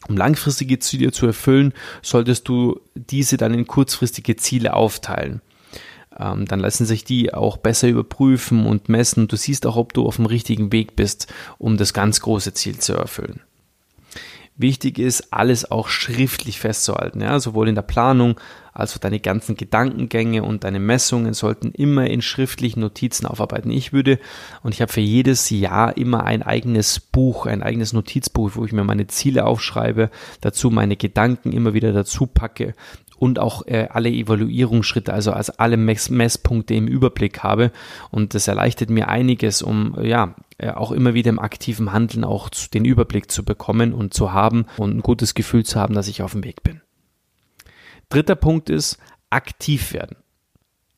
Um 0.09 0.17
langfristige 0.17 0.79
Ziele 0.79 1.11
zu 1.11 1.27
erfüllen, 1.27 1.73
solltest 2.03 2.49
du 2.49 2.81
diese 2.95 3.37
dann 3.37 3.55
in 3.55 3.67
kurzfristige 3.67 4.37
Ziele 4.37 4.75
aufteilen. 4.75 5.41
Ähm, 6.19 6.47
dann 6.47 6.61
lassen 6.61 6.87
sich 6.87 7.05
die 7.05 7.35
auch 7.35 7.57
besser 7.57 7.89
überprüfen 7.89 8.67
und 8.67 8.89
messen. 8.89 9.29
Du 9.29 9.37
siehst 9.37 9.67
auch, 9.67 9.77
ob 9.77 9.93
du 9.93 10.07
auf 10.07 10.17
dem 10.17 10.27
richtigen 10.27 10.73
Weg 10.73 10.97
bist, 10.97 11.33
um 11.59 11.77
das 11.77 11.93
ganz 11.93 12.21
große 12.21 12.55
Ziel 12.55 12.79
zu 12.79 12.95
erfüllen. 12.95 13.41
Wichtig 14.59 14.99
ist, 14.99 15.33
alles 15.33 15.71
auch 15.71 15.89
schriftlich 15.89 16.61
festzuhalten, 16.61 17.21
ja, 17.21 17.39
sowohl 17.41 17.69
in 17.69 17.75
der 17.75 17.83
Planung 17.83 18.41
als 18.73 18.95
auch 18.95 18.99
deine 18.99 19.21
ganzen 19.21 19.57
Gedankengänge 19.57 20.43
und 20.43 20.65
deine 20.65 20.81
Messungen 20.81 21.33
sollten 21.33 21.73
immer 21.73 22.09
in 22.09 22.21
schriftlichen 22.21 22.81
Notizen 22.81 23.27
aufarbeiten. 23.27 23.71
Ich 23.71 23.93
würde, 23.95 24.19
und 24.63 24.75
ich 24.75 24.83
habe 24.83 24.93
für 24.93 25.01
jedes 25.01 25.49
Jahr 25.49 25.97
immer 25.97 26.25
ein 26.25 26.43
eigenes 26.43 27.01
Buch, 27.01 27.47
ein 27.47 27.63
eigenes 27.63 27.95
Notizbuch, 27.95 28.53
wo 28.55 28.65
ich 28.67 28.73
mir 28.73 28.85
meine 28.85 29.07
Ziele 29.07 29.47
aufschreibe, 29.47 30.11
dazu 30.43 30.71
meine 30.71 30.97
Gedanken 30.97 31.53
immer 31.53 31.73
wieder 31.73 31.93
dazu 31.93 32.27
packe 32.27 32.75
und 33.19 33.39
auch 33.39 33.67
äh, 33.67 33.89
alle 33.91 34.11
Evaluierungsschritte, 34.11 35.13
also 35.13 35.33
als 35.33 35.51
alle 35.51 35.77
Mess 35.77 36.11
Messpunkte 36.11 36.75
im 36.75 36.87
Überblick 36.87 37.43
habe. 37.43 37.73
Und 38.11 38.35
das 38.35 38.49
erleichtert 38.49 38.91
mir 38.91 39.09
einiges, 39.09 39.63
um 39.63 39.97
ja 40.03 40.35
äh, 40.59 40.71
auch 40.71 40.93
immer 40.93 41.15
wieder 41.15 41.31
im 41.31 41.39
aktiven 41.39 41.93
Handeln 41.93 42.25
auch 42.25 42.49
den 42.49 42.85
Überblick 42.85 43.31
zu 43.31 43.45
bekommen 43.45 43.93
und 43.93 44.15
zu 44.15 44.33
haben 44.33 44.67
und 44.77 44.97
ein 44.97 45.03
gutes 45.03 45.35
Gefühl 45.35 45.65
zu 45.65 45.81
haben, 45.81 45.95
dass 45.95 46.09
ich 46.09 46.23
auf 46.23 46.33
dem 46.33 46.45
Weg 46.45 46.63
bin. 46.63 46.81
Dritter 48.09 48.37
Punkt 48.37 48.71
ist 48.71 48.99
aktiv 49.31 49.93
werden. 49.93 50.17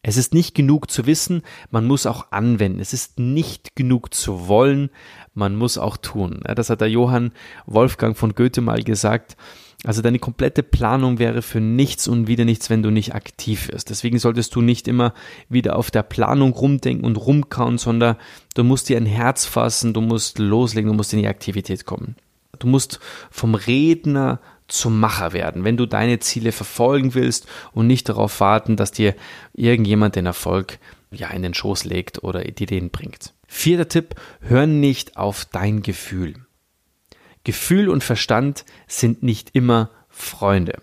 Es 0.08 0.16
ist 0.16 0.32
nicht 0.32 0.54
genug 0.54 0.90
zu 0.90 1.04
wissen, 1.04 1.42
man 1.70 1.86
muss 1.86 2.06
auch 2.06 2.32
anwenden. 2.32 2.80
Es 2.80 2.94
ist 2.94 3.18
nicht 3.18 3.76
genug 3.76 4.14
zu 4.14 4.48
wollen, 4.48 4.88
man 5.34 5.54
muss 5.54 5.76
auch 5.76 5.98
tun. 5.98 6.40
Das 6.44 6.70
hat 6.70 6.80
der 6.80 6.88
Johann 6.88 7.32
Wolfgang 7.66 8.16
von 8.16 8.34
Goethe 8.34 8.62
mal 8.62 8.82
gesagt. 8.82 9.36
Also 9.84 10.00
deine 10.00 10.18
komplette 10.18 10.62
Planung 10.62 11.18
wäre 11.18 11.42
für 11.42 11.60
nichts 11.60 12.08
und 12.08 12.26
wieder 12.26 12.46
nichts, 12.46 12.70
wenn 12.70 12.82
du 12.82 12.90
nicht 12.90 13.14
aktiv 13.14 13.68
wirst. 13.68 13.90
Deswegen 13.90 14.18
solltest 14.18 14.54
du 14.54 14.62
nicht 14.62 14.88
immer 14.88 15.12
wieder 15.50 15.76
auf 15.76 15.90
der 15.90 16.04
Planung 16.04 16.52
rumdenken 16.52 17.04
und 17.04 17.16
rumkauen, 17.16 17.76
sondern 17.76 18.16
du 18.54 18.64
musst 18.64 18.88
dir 18.88 18.96
ein 18.96 19.04
Herz 19.04 19.44
fassen, 19.44 19.92
du 19.92 20.00
musst 20.00 20.38
loslegen, 20.38 20.90
du 20.90 20.96
musst 20.96 21.12
in 21.12 21.18
die 21.18 21.28
Aktivität 21.28 21.84
kommen. 21.84 22.16
Du 22.58 22.66
musst 22.66 22.98
vom 23.30 23.54
Redner 23.54 24.40
zum 24.68 25.00
Macher 25.00 25.32
werden, 25.32 25.64
wenn 25.64 25.76
du 25.76 25.86
deine 25.86 26.18
Ziele 26.20 26.52
verfolgen 26.52 27.14
willst 27.14 27.46
und 27.72 27.86
nicht 27.86 28.08
darauf 28.08 28.40
warten, 28.40 28.76
dass 28.76 28.92
dir 28.92 29.14
irgendjemand 29.54 30.14
den 30.14 30.26
Erfolg 30.26 30.78
ja 31.10 31.28
in 31.30 31.42
den 31.42 31.54
Schoß 31.54 31.84
legt 31.84 32.22
oder 32.22 32.44
dir 32.44 32.66
den 32.66 32.90
bringt. 32.90 33.34
Vierter 33.46 33.88
Tipp, 33.88 34.14
hör 34.40 34.66
nicht 34.66 35.16
auf 35.16 35.46
dein 35.46 35.82
Gefühl. 35.82 36.34
Gefühl 37.44 37.88
und 37.88 38.04
Verstand 38.04 38.66
sind 38.86 39.22
nicht 39.22 39.50
immer 39.54 39.90
Freunde. 40.08 40.82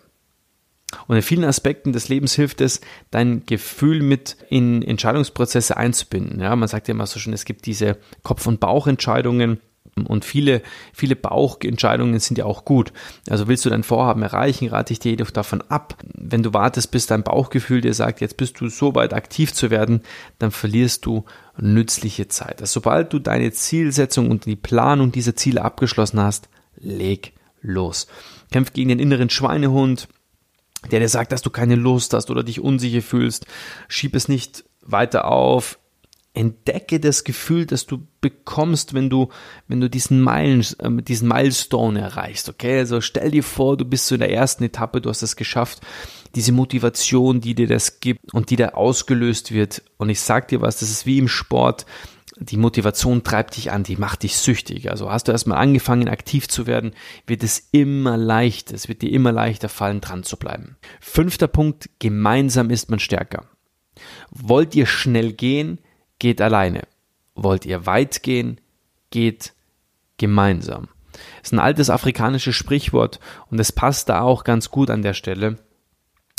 Und 1.08 1.16
in 1.16 1.22
vielen 1.22 1.44
Aspekten 1.44 1.94
des 1.94 2.10
Lebens 2.10 2.34
hilft 2.34 2.62
es, 2.62 2.82
dein 3.12 3.46
Gefühl 3.46 4.02
mit 4.02 4.38
in 4.50 4.82
Entscheidungsprozesse 4.82 5.78
einzubinden. 5.78 6.40
Ja, 6.40 6.56
man 6.56 6.70
sagt 6.70 6.88
ja 6.88 6.94
immer 6.94 7.06
so 7.06 7.20
schon, 7.20 7.34
es 7.34 7.46
gibt 7.46 7.66
diese 7.66 7.98
Kopf- 8.24 8.48
und 8.48 8.60
Bauchentscheidungen. 8.60 9.60
Und 10.04 10.26
viele, 10.26 10.62
viele 10.92 11.16
Bauchentscheidungen 11.16 12.20
sind 12.20 12.38
ja 12.38 12.44
auch 12.44 12.66
gut. 12.66 12.92
Also 13.30 13.48
willst 13.48 13.64
du 13.64 13.70
dein 13.70 13.84
Vorhaben 13.84 14.24
erreichen, 14.24 14.68
rate 14.68 14.92
ich 14.92 15.00
dir 15.00 15.12
jedoch 15.12 15.32
davon 15.32 15.62
ab. 15.62 15.98
Wenn 16.14 16.44
du 16.44 16.54
wartest, 16.54 16.92
bis 16.92 17.08
dein 17.08 17.24
Bauchgefühl 17.24 17.80
dir 17.80 17.94
sagt, 17.94 18.20
jetzt 18.20 18.36
bist 18.36 18.60
du 18.60 18.68
so 18.68 18.94
weit 18.94 19.14
aktiv 19.14 19.54
zu 19.54 19.70
werden, 19.70 20.02
dann 20.38 20.52
verlierst 20.52 21.06
du 21.06 21.24
nützliche 21.58 22.28
Zeit. 22.28 22.60
Also 22.60 22.74
sobald 22.74 23.14
du 23.14 23.20
deine 23.20 23.54
Zielsetzung 23.54 24.30
und 24.30 24.46
die 24.46 24.58
Planung 24.58 25.14
dieser 25.14 25.38
Ziele 25.38 25.64
abgeschlossen 25.64 26.20
hast, 26.20 26.50
leg 26.76 27.32
los. 27.62 28.08
Kämpf 28.52 28.74
gegen 28.74 28.90
den 28.90 29.00
inneren 29.00 29.30
Schweinehund, 29.30 30.10
der 30.92 31.00
dir 31.00 31.10
sagt, 31.10 31.32
dass 31.32 31.42
du 31.42 31.50
keine 31.50 31.76
Lust 31.76 32.14
hast 32.14 32.30
oder 32.30 32.44
dich 32.44 32.60
unsicher 32.60 33.02
fühlst. 33.02 33.46
Schieb 33.88 34.14
es 34.14 34.28
nicht 34.28 34.66
weiter 34.82 35.30
auf. 35.30 35.80
Entdecke 36.36 37.00
das 37.00 37.24
Gefühl, 37.24 37.66
das 37.66 37.86
du 37.86 38.06
bekommst, 38.22 38.94
wenn 38.94 39.10
du, 39.10 39.30
wenn 39.68 39.82
du 39.82 39.90
diesen, 39.90 40.22
Meilen, 40.22 40.66
äh, 40.80 41.02
diesen 41.02 41.28
Milestone 41.28 42.02
erreichst. 42.02 42.50
Okay, 42.50 42.80
also 42.80 43.02
stell 43.02 43.32
dir 43.32 43.44
vor, 43.44 43.78
du 43.78 43.86
bist 43.86 44.08
so 44.08 44.16
in 44.16 44.22
der 44.22 44.32
ersten 44.32 44.64
Etappe, 44.64 45.02
du 45.02 45.10
hast 45.10 45.22
es 45.22 45.36
geschafft. 45.36 45.82
Diese 46.36 46.52
Motivation, 46.52 47.42
die 47.42 47.56
dir 47.56 47.68
das 47.68 48.00
gibt 48.00 48.34
und 48.34 48.50
die 48.50 48.58
da 48.58 48.70
ausgelöst 48.70 49.52
wird. 49.52 49.82
Und 49.98 50.10
ich 50.10 50.20
sag 50.20 50.50
dir 50.50 50.62
was, 50.62 50.80
das 50.80 50.90
ist 50.90 51.06
wie 51.06 51.18
im 51.18 51.30
Sport 51.30 51.86
die 52.38 52.58
Motivation 52.58 53.24
treibt 53.24 53.56
dich 53.56 53.72
an, 53.72 53.84
die 53.84 53.96
macht 53.96 54.24
dich 54.24 54.36
süchtig. 54.36 54.92
Also 54.92 55.10
hast 55.10 55.28
du 55.28 55.32
erstmal 55.32 55.58
angefangen, 55.58 56.10
aktiv 56.10 56.48
zu 56.48 56.68
werden, 56.68 56.94
wird 57.28 57.44
es 57.44 57.70
immer 57.72 58.18
leichter, 58.18 58.76
es 58.76 58.90
wird 58.90 59.02
dir 59.02 59.12
immer 59.12 59.32
leichter 59.32 59.70
fallen, 59.70 60.02
dran 60.02 60.24
zu 60.24 60.38
bleiben. 60.38 60.76
Fünfter 61.00 61.48
Punkt, 61.48 61.90
gemeinsam 62.00 62.70
ist 62.70 62.90
man 62.90 63.00
stärker. 63.00 63.46
Wollt 64.32 64.76
ihr 64.76 64.86
schnell 64.86 65.32
gehen, 65.32 65.80
geht 66.20 66.42
alleine. 66.42 66.84
Wollt 67.36 67.66
ihr 67.66 67.86
weit 67.86 68.24
gehen, 68.24 68.62
geht 69.10 69.54
gemeinsam. 70.18 70.88
Das 71.12 71.50
ist 71.50 71.54
ein 71.54 71.60
altes 71.60 71.90
afrikanisches 71.90 72.56
Sprichwort 72.56 73.20
und 73.50 73.60
es 73.60 73.72
passt 73.72 74.10
da 74.10 74.22
auch 74.22 74.44
ganz 74.44 74.70
gut 74.72 74.90
an 74.90 75.02
der 75.02 75.14
Stelle. 75.14 75.58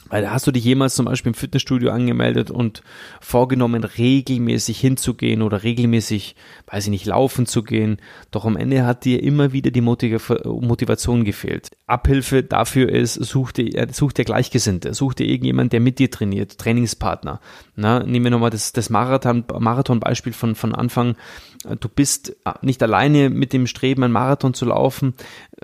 Weil 0.09 0.31
hast 0.31 0.47
du 0.47 0.53
dich 0.53 0.65
jemals 0.65 0.95
zum 0.95 1.07
Beispiel 1.07 1.31
im 1.31 1.35
Fitnessstudio 1.35 1.91
angemeldet 1.91 2.51
und 2.51 2.83
vorgenommen, 3.21 3.83
regelmäßig 3.83 4.79
hinzugehen 4.79 5.43
oder 5.43 5.63
regelmäßig, 5.65 6.37
weiß 6.69 6.85
ich 6.85 6.91
nicht, 6.91 7.07
laufen 7.07 7.47
zu 7.47 7.63
gehen? 7.63 7.99
Doch 8.31 8.45
am 8.45 8.57
Ende 8.57 8.87
hat 8.87 9.05
dir 9.05 9.23
immer 9.23 9.53
wieder 9.53 9.71
die 9.71 9.81
Motivation 9.81 11.25
gefehlt. 11.25 11.71
Abhilfe 11.87 12.43
dafür 12.43 12.89
ist, 12.89 13.15
such 13.15 13.53
dir, 13.53 13.89
such 13.91 14.13
dir 14.13 14.25
Gleichgesinnte, 14.25 14.95
such 14.95 15.15
dir 15.15 15.27
irgendjemand, 15.27 15.73
der 15.73 15.81
mit 15.81 15.99
dir 15.99 16.11
trainiert, 16.11 16.59
Trainingspartner. 16.59 17.41
Na, 17.75 18.05
nehmen 18.05 18.27
wir 18.27 18.31
nochmal 18.31 18.51
das, 18.51 18.73
das 18.73 18.91
Marathon, 18.91 19.45
Marathon-Beispiel 19.59 20.33
von, 20.33 20.55
von 20.55 20.75
Anfang. 20.75 21.17
Du 21.81 21.89
bist 21.89 22.37
nicht 22.63 22.83
alleine 22.83 23.29
mit 23.29 23.53
dem 23.53 23.67
Streben, 23.67 24.05
ein 24.05 24.13
Marathon 24.13 24.55
zu 24.55 24.67
laufen, 24.67 25.15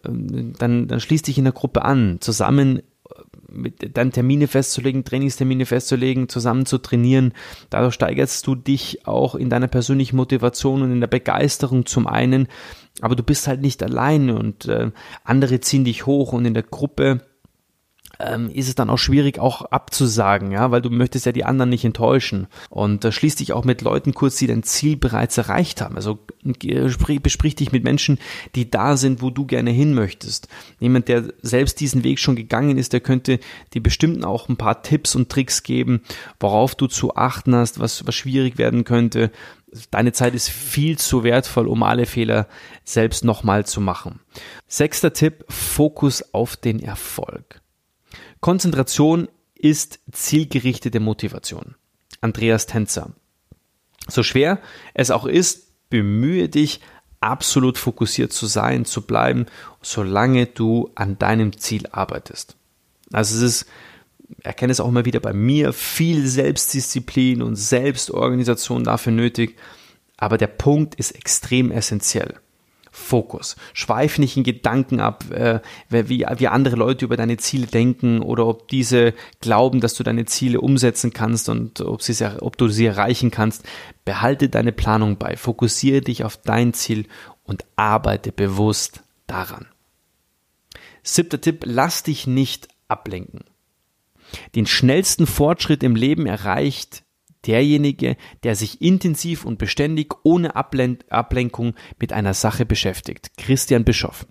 dann, 0.03 0.89
dann 0.89 1.01
schließ 1.01 1.23
dich 1.23 1.39
in 1.39 1.45
der 1.45 1.53
Gruppe 1.53 1.85
an. 1.85 2.17
Zusammen 2.21 2.83
mit, 3.53 3.97
dann 3.97 4.13
Termine 4.13 4.49
festzulegen, 4.49 5.05
Trainingstermine 5.05 5.67
festzulegen, 5.67 6.29
zusammen 6.29 6.67
zu 6.67 6.79
trainieren. 6.79 7.33
Dadurch 7.71 7.95
steigerst 7.95 8.47
du 8.47 8.55
dich 8.55 9.07
auch 9.07 9.35
in 9.35 9.51
deiner 9.51 9.69
persönlichen 9.69 10.17
Motivation 10.17 10.83
und 10.83 10.93
in 10.93 11.01
der 11.01 11.09
Begeisterung 11.09 11.87
zum 11.87 12.07
einen, 12.07 12.49
aber 13.01 13.17
du 13.17 13.23
bist 13.23 13.49
halt 13.49 13.61
nicht 13.61 13.83
allein 13.83 14.31
und 14.31 14.67
äh, 14.67 14.91
andere 15.25 15.61
ziehen 15.61 15.85
dich 15.85 16.07
hoch 16.07 16.33
und 16.33 16.45
in 16.45 16.55
der 16.55 16.63
Gruppe 16.63 17.21
ähm, 18.19 18.51
ist 18.51 18.69
es 18.69 18.75
dann 18.75 18.91
auch 18.91 18.99
schwierig, 18.99 19.39
auch 19.39 19.63
abzusagen, 19.63 20.53
ja, 20.53 20.71
weil 20.71 20.83
du 20.83 20.91
möchtest 20.91 21.27
ja 21.27 21.33
die 21.33 21.45
anderen 21.45 21.71
nicht 21.71 21.85
enttäuschen. 21.85 22.47
Und 22.71 23.05
äh, 23.05 23.13
schließ 23.13 23.37
dich 23.37 23.53
auch 23.53 23.65
mit 23.65 23.83
Leuten 23.83 24.15
kurz, 24.15 24.37
die 24.37 24.47
dein 24.47 24.63
Ziel 24.63 24.97
bereits 24.97 25.39
erreicht 25.39 25.81
haben. 25.81 25.97
Also 25.97 26.19
äh, 26.65 26.89
sprich, 26.89 27.23
besprich 27.23 27.57
dich 27.57 27.73
mit 27.73 27.85
Menschen, 27.85 28.19
die 28.55 28.71
da 28.71 28.97
sind, 28.97 29.23
wo 29.23 29.31
du 29.31 29.47
gerne 29.47 29.71
hin 29.71 29.95
möchtest. 29.95 30.49
Jemand, 30.81 31.09
der 31.09 31.25
selbst 31.43 31.81
diesen 31.81 32.05
Weg 32.05 32.19
schon 32.19 32.37
gegangen 32.37 32.79
ist, 32.79 32.93
der 32.93 33.01
könnte 33.01 33.39
dir 33.75 33.83
bestimmt 33.83 34.25
auch 34.25 34.49
ein 34.49 34.57
paar 34.57 34.83
Tipps 34.83 35.15
und 35.15 35.29
Tricks 35.29 35.63
geben, 35.63 36.03
worauf 36.41 36.75
du 36.75 36.87
zu 36.87 37.17
achten 37.17 37.55
hast, 37.55 37.79
was, 37.79 38.07
was 38.07 38.15
schwierig 38.15 38.59
werden 38.59 38.85
könnte. 38.85 39.31
Deine 39.91 40.13
Zeit 40.13 40.35
ist 40.35 40.51
viel 40.51 40.99
zu 40.99 41.25
wertvoll, 41.25 41.67
um 41.67 41.83
alle 41.83 42.05
Fehler 42.05 42.47
selbst 42.85 43.25
nochmal 43.25 43.65
zu 43.65 43.81
machen. 43.81 44.21
Sechster 44.67 45.15
Tipp, 45.15 45.45
Fokus 45.49 46.35
auf 46.35 46.57
den 46.57 46.83
Erfolg. 46.83 47.63
Konzentration 48.43 49.29
ist 49.55 50.01
zielgerichtete 50.11 50.99
Motivation. 50.99 51.77
Andreas 52.21 52.67
Tänzer. 52.67 53.13
So 54.09 54.25
schwer 54.25 54.59
es 54.95 55.13
auch 55.13 55.27
ist, 55.27 55.69
bemühe 55.91 56.49
dich, 56.49 56.81
absolut 57.21 57.79
fokussiert 57.79 58.33
zu 58.33 58.47
sein, 58.47 58.85
zu 58.85 59.03
bleiben, 59.03 59.47
solange 59.81 60.47
du 60.47 60.91
an 60.97 61.21
deinem 61.21 61.57
Ziel 61.57 61.85
arbeitest. 61.93 62.57
Also 63.13 63.37
es 63.37 63.43
ist, 63.43 63.67
erkenne 64.43 64.73
es 64.73 64.81
auch 64.81 64.89
immer 64.89 65.05
wieder 65.05 65.21
bei 65.21 65.33
mir, 65.33 65.73
viel 65.73 66.27
Selbstdisziplin 66.27 67.43
und 67.43 67.55
Selbstorganisation 67.55 68.83
dafür 68.83 69.13
nötig, 69.13 69.57
aber 70.17 70.37
der 70.37 70.49
Punkt 70.49 70.97
ist 70.97 71.13
extrem 71.13 71.71
essentiell. 71.71 72.42
Fokus. 72.95 73.57
Schweif 73.73 74.19
nicht 74.19 74.37
in 74.37 74.45
Gedanken 74.45 75.01
ab, 75.01 75.25
äh, 75.31 75.61
wie, 75.89 76.27
wie 76.37 76.49
andere 76.49 76.77
Leute 76.77 77.07
über 77.07 77.17
deine 77.17 77.39
Ziele 77.39 77.67
denken 77.67 78.21
oder 78.21 78.47
ob 78.47 78.69
diese 78.69 79.15
glauben, 79.41 79.81
dass 79.81 79.95
du 79.95 80.05
deine 80.05 80.27
Ziele 80.27 80.61
umsetzen 80.61 81.15
kannst 81.15 81.49
und 81.49 81.81
ob, 81.81 82.03
sie, 82.03 82.43
ob 82.43 82.59
du 82.59 82.69
sie 82.69 82.85
erreichen 82.85 83.31
kannst. 83.31 83.65
Behalte 84.05 84.51
deine 84.51 84.73
Planung 84.73 85.17
bei, 85.17 85.37
fokussiere 85.37 86.03
dich 86.03 86.23
auf 86.23 86.37
dein 86.37 86.75
Ziel 86.75 87.07
und 87.45 87.65
arbeite 87.77 88.31
bewusst 88.31 89.03
daran. 89.27 89.67
Siebter 91.03 91.41
Tipp, 91.41 91.63
lass 91.65 92.03
dich 92.03 92.27
nicht 92.27 92.69
ablenken. 92.89 93.45
Den 94.55 94.67
schnellsten 94.67 95.27
Fortschritt 95.27 95.83
im 95.83 95.97
Leben 95.97 96.27
erreicht 96.27 97.05
derjenige, 97.47 98.17
der 98.43 98.57
sich 98.57 98.81
intensiv 98.81 99.45
und 99.45 99.59
beständig 99.59 100.15
ohne 100.23 100.57
Ablen 100.57 100.99
Ablenkung 101.09 101.75
mit 101.99 102.13
einer 102.13 102.35
Sache 102.35 102.67
beschäftigt. 102.67 103.31
Christian 103.37 103.85
Bischoff. 103.85 104.27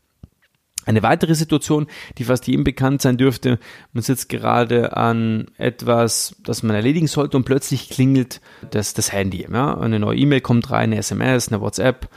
Eine 0.84 1.04
weitere 1.04 1.36
Situation, 1.36 1.86
die 2.18 2.24
fast 2.24 2.48
jedem 2.48 2.64
bekannt 2.64 3.04
sein 3.04 3.18
dürfte, 3.18 3.60
man 3.94 4.02
sitzt 4.02 4.30
gerade 4.30 4.98
an 4.98 5.52
etwas, 5.58 6.36
das 6.44 6.64
man 6.64 6.76
erledigen 6.76 7.06
sollte 7.06 7.38
und 7.38 7.44
plötzlich 7.44 7.90
klingelt 7.90 8.42
das, 8.72 8.96
das 8.96 9.12
Handy. 9.12 9.48
Ja? 9.52 9.78
Eine 9.78 10.00
neue 10.00 10.18
E-Mail 10.18 10.42
kommt 10.42 10.72
rein, 10.72 10.92
eine 10.92 10.98
SMS, 10.98 11.50
eine 11.50 11.62
WhatsApp 11.62 12.10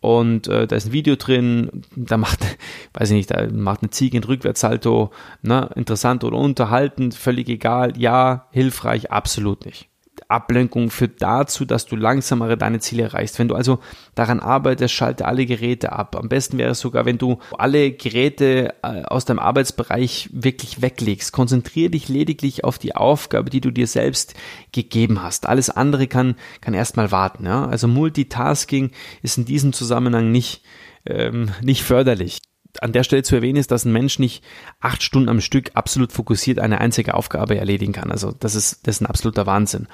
und 0.00 0.48
äh, 0.48 0.66
da 0.68 0.76
ist 0.76 0.86
ein 0.86 0.92
Video 0.92 1.16
drin, 1.16 1.82
da 1.96 2.16
macht, 2.16 2.40
weiß 2.92 3.10
ich 3.10 3.16
nicht, 3.16 3.30
da 3.30 3.48
macht 3.50 3.82
eine 3.82 3.90
Ziege 3.90 4.18
ein 4.18 4.24
Rückwärtssalto, 4.24 5.10
ne? 5.42 5.70
interessant 5.74 6.22
oder 6.22 6.36
unterhaltend, 6.36 7.14
völlig 7.14 7.48
egal, 7.48 7.98
ja, 7.98 8.46
hilfreich, 8.52 9.10
absolut 9.10 9.66
nicht. 9.66 9.88
Ablenkung 10.28 10.90
führt 10.90 11.20
dazu, 11.22 11.64
dass 11.64 11.86
du 11.86 11.96
langsamere 11.96 12.56
deine 12.56 12.80
Ziele 12.80 13.04
erreichst. 13.04 13.38
Wenn 13.38 13.48
du 13.48 13.54
also 13.54 13.78
daran 14.14 14.40
arbeitest, 14.40 14.94
schalte 14.94 15.26
alle 15.26 15.46
Geräte 15.46 15.92
ab. 15.92 16.16
Am 16.16 16.28
besten 16.28 16.58
wäre 16.58 16.70
es 16.70 16.80
sogar, 16.80 17.04
wenn 17.04 17.18
du 17.18 17.38
alle 17.58 17.92
Geräte 17.92 18.74
äh, 18.82 19.02
aus 19.04 19.24
deinem 19.24 19.38
Arbeitsbereich 19.38 20.30
wirklich 20.32 20.82
weglegst. 20.82 21.32
Konzentriere 21.32 21.90
dich 21.90 22.08
lediglich 22.08 22.64
auf 22.64 22.78
die 22.78 22.94
Aufgabe, 22.94 23.50
die 23.50 23.60
du 23.60 23.70
dir 23.70 23.86
selbst 23.86 24.34
gegeben 24.72 25.22
hast. 25.22 25.46
Alles 25.46 25.70
andere 25.70 26.06
kann, 26.06 26.36
kann 26.60 26.74
erstmal 26.74 27.10
warten. 27.10 27.46
Ja? 27.46 27.66
Also 27.66 27.88
Multitasking 27.88 28.90
ist 29.22 29.38
in 29.38 29.44
diesem 29.44 29.72
Zusammenhang 29.72 30.30
nicht, 30.30 30.62
ähm, 31.06 31.50
nicht 31.62 31.82
förderlich 31.82 32.40
an 32.80 32.92
der 32.92 33.04
Stelle 33.04 33.22
zu 33.22 33.36
erwähnen 33.36 33.58
ist, 33.58 33.70
dass 33.70 33.84
ein 33.84 33.92
Mensch 33.92 34.18
nicht 34.18 34.44
acht 34.80 35.02
Stunden 35.02 35.28
am 35.28 35.40
Stück 35.40 35.70
absolut 35.74 36.12
fokussiert 36.12 36.58
eine 36.58 36.80
einzige 36.80 37.14
Aufgabe 37.14 37.56
erledigen 37.56 37.92
kann. 37.92 38.10
Also 38.10 38.32
das 38.32 38.54
ist, 38.54 38.86
das 38.86 38.96
ist 38.96 39.02
ein 39.02 39.06
absoluter 39.06 39.46
Wahnsinn. 39.46 39.86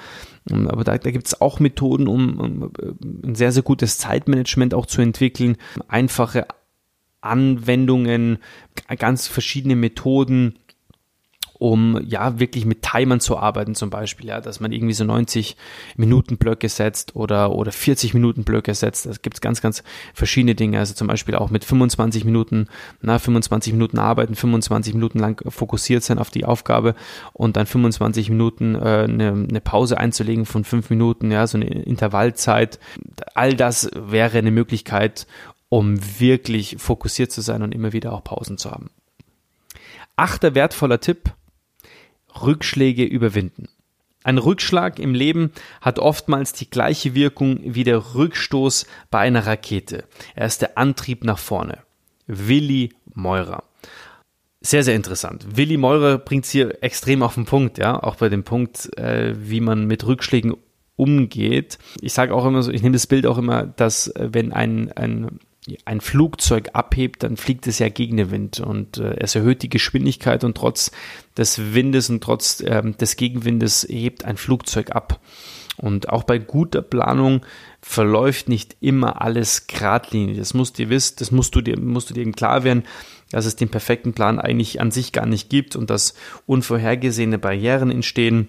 Ähm, 0.51 0.69
aber 0.69 0.85
da, 0.85 0.97
da 0.99 1.11
gibt 1.11 1.27
es 1.27 1.41
auch 1.41 1.61
Methoden, 1.61 2.09
um, 2.09 2.39
um 2.39 2.63
äh, 2.79 3.27
ein 3.27 3.35
sehr, 3.35 3.53
sehr 3.53 3.63
gutes 3.63 3.99
Zeitmanagement 3.99 4.75
auch 4.75 4.87
zu 4.87 5.03
entwickeln. 5.03 5.57
Einfache 5.89 6.47
Anwendungen, 7.21 8.39
ganz 8.99 9.27
verschiedene 9.29 9.77
Methoden, 9.77 10.59
um 11.61 12.01
ja 12.07 12.41
wirklich 12.41 12.65
mit 12.65 12.81
Timern 12.81 13.21
zu 13.21 13.37
arbeiten 13.37 13.75
zum 13.75 13.91
Beispiel, 13.91 14.27
ja, 14.27 14.41
dass 14.41 14.61
man 14.61 14.73
irgendwie 14.73 14.95
so 14.95 15.05
90 15.05 15.59
Minuten 15.95 16.39
Blöcke 16.39 16.71
setzt 16.71 17.15
oder 17.15 17.53
oder 17.53 17.71
40 17.71 18.15
Minuten 18.15 18.45
Blöcke 18.45 18.75
setzt. 18.75 19.05
Das 19.05 19.21
gibt's 19.21 19.43
ganz 19.43 19.61
ganz 19.61 19.83
verschiedene 20.15 20.55
Dinge. 20.55 20.79
Also 20.79 20.95
zum 20.95 21.07
Beispiel 21.07 21.35
auch 21.35 21.51
mit 21.51 21.67
25 21.67 22.25
Minuten, 22.25 22.67
na 23.03 23.19
25 23.19 23.75
Minuten 23.75 23.99
arbeiten, 23.99 24.35
25 24.35 24.95
Minuten 24.95 25.19
lang 25.19 25.43
fokussiert 25.51 26.03
sein 26.03 26.19
auf 26.19 26.31
die 26.31 26.47
Aufgabe 26.47 26.95
und 27.35 27.59
dann 27.59 27.67
25 27.67 28.31
Minuten 28.31 28.75
äh, 28.75 28.79
eine, 28.79 29.33
eine 29.33 29.61
Pause 29.61 29.99
einzulegen 29.99 30.47
von 30.47 30.65
fünf 30.65 30.89
Minuten, 30.89 31.31
ja, 31.31 31.47
so 31.47 31.59
eine 31.59 31.67
Intervallzeit. 31.67 32.79
All 33.35 33.53
das 33.53 33.91
wäre 33.95 34.39
eine 34.39 34.51
Möglichkeit, 34.51 35.27
um 35.69 35.99
wirklich 36.19 36.77
fokussiert 36.79 37.33
zu 37.33 37.43
sein 37.43 37.63
und 37.63 37.75
immer 37.75 37.93
wieder 37.93 38.15
auch 38.15 38.25
Pausen 38.25 38.57
zu 38.57 38.71
haben. 38.71 38.89
Achter 40.17 40.55
wertvoller 40.55 41.01
Tipp, 41.01 41.35
Rückschläge 42.43 43.05
überwinden. 43.05 43.69
Ein 44.23 44.39
Rückschlag 44.39 44.99
im 44.99 45.15
Leben 45.15 45.51
hat 45.81 45.99
oftmals 45.99 46.53
die 46.53 46.69
gleiche 46.69 47.15
Wirkung 47.15 47.61
wie 47.65 47.85
der 47.85 48.15
Rückstoß 48.15 48.87
bei 49.11 49.21
einer 49.21 49.47
Rakete. 49.47 50.05
Er 50.35 50.47
ist 50.47 50.61
der 50.61 50.77
Antrieb 50.77 51.25
nach 51.25 51.39
vorne. 51.39 51.79
Willi 52.27 52.91
Meurer. 53.15 53.65
Sehr, 54.61 54.85
sehr 54.85 54.95
interessant. 54.95 55.57
Willi 55.57 55.79
Meurer 55.79 56.19
bringt 56.19 56.45
es 56.45 56.51
hier 56.51 56.83
extrem 56.83 57.23
auf 57.23 57.35
den 57.35 57.47
Punkt, 57.47 57.79
ja, 57.79 58.01
auch 58.01 58.17
bei 58.17 58.29
dem 58.29 58.45
Punkt, 58.45 58.95
äh, 58.99 59.35
wie 59.39 59.61
man 59.61 59.87
mit 59.87 60.07
Rückschlägen 60.07 60.55
umgeht. 60.97 61.79
Ich 62.03 62.13
sage 62.13 62.35
auch 62.35 62.45
immer 62.45 62.63
so, 62.63 62.71
ich 62.71 62.83
nehme 62.83 62.93
das 62.93 63.07
Bild 63.07 63.25
auch 63.25 63.39
immer, 63.39 63.65
dass 63.65 64.09
äh, 64.09 64.29
wenn 64.33 64.53
ein, 64.53 64.93
ein 64.93 65.41
ein 65.85 66.01
Flugzeug 66.01 66.71
abhebt, 66.73 67.23
dann 67.23 67.37
fliegt 67.37 67.67
es 67.67 67.79
ja 67.79 67.89
gegen 67.89 68.17
den 68.17 68.31
Wind 68.31 68.61
und 68.61 68.97
äh, 68.97 69.17
es 69.19 69.35
erhöht 69.35 69.63
die 69.63 69.69
Geschwindigkeit 69.69 70.43
und 70.43 70.57
trotz 70.57 70.91
des 71.37 71.75
Windes 71.75 72.09
und 72.09 72.23
trotz 72.23 72.63
ähm, 72.67 72.97
des 72.97 73.17
Gegenwindes 73.17 73.87
hebt 73.89 74.25
ein 74.25 74.37
Flugzeug 74.37 74.91
ab. 74.93 75.21
Und 75.77 76.11
auch 76.11 76.25
bei 76.25 76.39
guter 76.39 76.83
Planung 76.83 77.41
verläuft 77.81 78.49
nicht 78.49 78.77
immer 78.81 79.23
alles 79.23 79.67
geradlinig. 79.67 80.37
Das 80.37 80.53
musst 80.53 80.79
du 80.79 80.91
wissen, 80.91 81.17
das 81.19 81.31
musst 81.31 81.55
du 81.55 81.63
dir, 81.63 81.79
musst 81.79 82.11
du 82.11 82.15
dir 82.15 82.21
eben 82.21 82.35
klar 82.35 82.65
werden, 82.65 82.85
dass 83.31 83.47
es 83.47 83.57
den 83.57 83.71
perfekten 83.71 84.13
Plan 84.13 84.39
eigentlich 84.39 84.81
an 84.81 84.91
sich 84.91 85.13
gar 85.13 85.27
nicht 85.27 85.49
gibt 85.49 85.77
und 85.77 85.89
dass 85.89 86.15
unvorhergesehene 86.47 87.39
Barrieren 87.39 87.91
entstehen. 87.91 88.49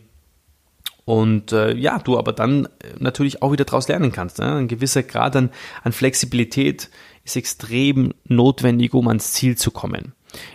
Und 1.06 1.52
äh, 1.52 1.74
ja, 1.74 2.00
du 2.00 2.18
aber 2.18 2.32
dann 2.32 2.68
natürlich 3.00 3.42
auch 3.42 3.52
wieder 3.52 3.66
daraus 3.66 3.88
lernen 3.88 4.12
kannst. 4.12 4.40
Ne? 4.40 4.56
Ein 4.56 4.68
gewisser 4.68 5.04
Grad 5.04 5.36
an, 5.36 5.50
an 5.84 5.92
Flexibilität 5.92 6.90
ist 7.24 7.36
extrem 7.36 8.14
notwendig, 8.26 8.94
um 8.94 9.08
ans 9.08 9.34
Ziel 9.34 9.58
zu 9.58 9.72
kommen. 9.72 10.14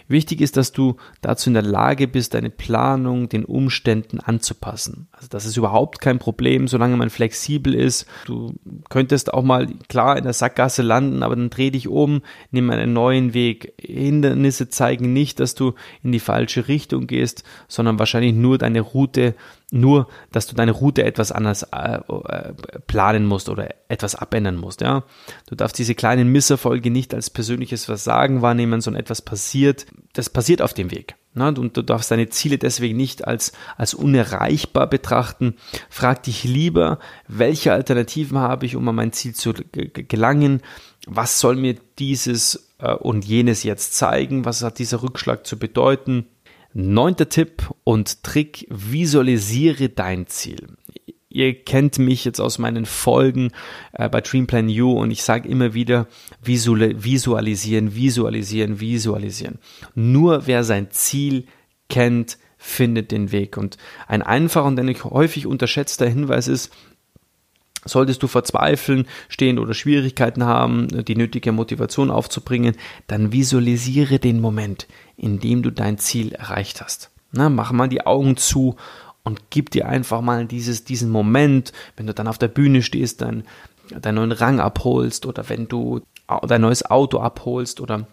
Wichtig 0.08 0.40
ist, 0.40 0.56
dass 0.56 0.72
du 0.72 0.96
dazu 1.20 1.50
in 1.50 1.54
der 1.54 1.62
Lage 1.62 2.08
bist, 2.08 2.34
deine 2.34 2.50
Planung 2.50 3.28
den 3.28 3.44
Umständen 3.44 4.20
anzupassen. 4.20 5.08
Also 5.12 5.28
das 5.28 5.44
ist 5.44 5.56
überhaupt 5.56 6.00
kein 6.00 6.18
Problem, 6.18 6.68
solange 6.68 6.96
man 6.96 7.10
flexibel 7.10 7.74
ist. 7.74 8.06
Du 8.24 8.54
könntest 8.88 9.34
auch 9.34 9.42
mal 9.42 9.66
klar 9.88 10.16
in 10.16 10.24
der 10.24 10.32
Sackgasse 10.32 10.82
landen, 10.82 11.22
aber 11.22 11.36
dann 11.36 11.50
dreh 11.50 11.70
dich 11.70 11.88
um, 11.88 12.22
nimm 12.50 12.70
einen 12.70 12.92
neuen 12.92 13.34
Weg. 13.34 13.74
Hindernisse 13.78 14.68
zeigen 14.68 15.12
nicht, 15.12 15.40
dass 15.40 15.54
du 15.54 15.74
in 16.02 16.12
die 16.12 16.20
falsche 16.20 16.68
Richtung 16.68 17.06
gehst, 17.06 17.44
sondern 17.68 17.98
wahrscheinlich 17.98 18.34
nur 18.34 18.58
deine 18.58 18.80
Route 18.80 19.34
nur, 19.72 20.06
dass 20.30 20.46
du 20.46 20.54
deine 20.54 20.70
Route 20.70 21.04
etwas 21.04 21.32
anders 21.32 21.64
äh, 21.64 21.98
äh, 21.98 22.52
planen 22.86 23.26
musst 23.26 23.48
oder 23.48 23.74
etwas 23.88 24.14
abändern 24.14 24.56
musst. 24.56 24.80
Ja, 24.80 25.04
du 25.48 25.56
darfst 25.56 25.78
diese 25.78 25.94
kleinen 25.94 26.30
Misserfolge 26.30 26.90
nicht 26.90 27.12
als 27.14 27.30
persönliches 27.30 27.84
Versagen 27.84 28.42
wahrnehmen, 28.42 28.80
sondern 28.80 29.00
etwas 29.00 29.22
passiert. 29.22 29.86
Das 30.12 30.30
passiert 30.30 30.62
auf 30.62 30.72
dem 30.72 30.92
Weg. 30.92 31.16
Ne? 31.34 31.48
Und 31.48 31.76
du 31.76 31.82
darfst 31.82 32.10
deine 32.12 32.28
Ziele 32.28 32.58
deswegen 32.58 32.96
nicht 32.96 33.26
als 33.26 33.52
als 33.76 33.92
unerreichbar 33.92 34.86
betrachten. 34.86 35.56
Frag 35.90 36.22
dich 36.22 36.44
lieber, 36.44 37.00
welche 37.26 37.72
Alternativen 37.72 38.38
habe 38.38 38.66
ich, 38.66 38.76
um 38.76 38.88
an 38.88 38.94
mein 38.94 39.12
Ziel 39.12 39.34
zu 39.34 39.52
gelangen? 39.72 40.62
Was 41.06 41.40
soll 41.40 41.56
mir 41.56 41.76
dieses 41.98 42.72
äh, 42.78 42.92
und 42.92 43.24
jenes 43.24 43.64
jetzt 43.64 43.94
zeigen? 43.94 44.44
Was 44.44 44.62
hat 44.62 44.78
dieser 44.78 45.02
Rückschlag 45.02 45.44
zu 45.44 45.58
bedeuten? 45.58 46.26
Neunter 46.78 47.30
Tipp 47.30 47.72
und 47.84 48.22
Trick, 48.22 48.66
visualisiere 48.68 49.88
dein 49.88 50.26
Ziel. 50.26 50.76
Ihr 51.30 51.64
kennt 51.64 51.98
mich 51.98 52.26
jetzt 52.26 52.38
aus 52.38 52.58
meinen 52.58 52.84
Folgen 52.84 53.52
äh, 53.94 54.10
bei 54.10 54.20
Dreamplan 54.20 54.68
U 54.68 54.92
und 54.92 55.10
ich 55.10 55.22
sage 55.22 55.48
immer 55.48 55.72
wieder 55.72 56.06
visualisieren, 56.42 57.94
visualisieren, 57.94 58.78
visualisieren. 58.78 59.58
Nur 59.94 60.46
wer 60.46 60.64
sein 60.64 60.90
Ziel 60.90 61.46
kennt, 61.88 62.36
findet 62.58 63.10
den 63.10 63.32
Weg. 63.32 63.56
Und 63.56 63.78
ein 64.06 64.20
einfacher 64.20 64.66
und 64.66 64.78
häufig 65.04 65.46
unterschätzter 65.46 66.06
Hinweis 66.06 66.46
ist, 66.46 66.70
Solltest 67.84 68.22
du 68.22 68.26
verzweifeln, 68.26 69.06
stehen 69.28 69.58
oder 69.58 69.74
Schwierigkeiten 69.74 70.44
haben, 70.44 70.88
die 71.04 71.14
nötige 71.14 71.52
Motivation 71.52 72.10
aufzubringen, 72.10 72.76
dann 73.06 73.32
visualisiere 73.32 74.18
den 74.18 74.40
Moment, 74.40 74.88
in 75.16 75.38
dem 75.38 75.62
du 75.62 75.70
dein 75.70 75.98
Ziel 75.98 76.32
erreicht 76.32 76.80
hast. 76.80 77.10
Na, 77.32 77.48
mach 77.48 77.72
mal 77.72 77.88
die 77.88 78.06
Augen 78.06 78.36
zu 78.36 78.76
und 79.22 79.50
gib 79.50 79.70
dir 79.70 79.88
einfach 79.88 80.20
mal 80.20 80.46
dieses, 80.46 80.84
diesen 80.84 81.10
Moment, 81.10 81.72
wenn 81.96 82.06
du 82.06 82.14
dann 82.14 82.28
auf 82.28 82.38
der 82.38 82.48
Bühne 82.48 82.82
stehst, 82.82 83.20
dein, 83.22 83.44
deinen 84.00 84.16
neuen 84.16 84.32
Rang 84.32 84.60
abholst 84.60 85.26
oder 85.26 85.48
wenn 85.48 85.68
du 85.68 86.00
dein 86.46 86.60
neues 86.60 86.84
Auto 86.88 87.20
abholst 87.20 87.80
oder 87.80 88.06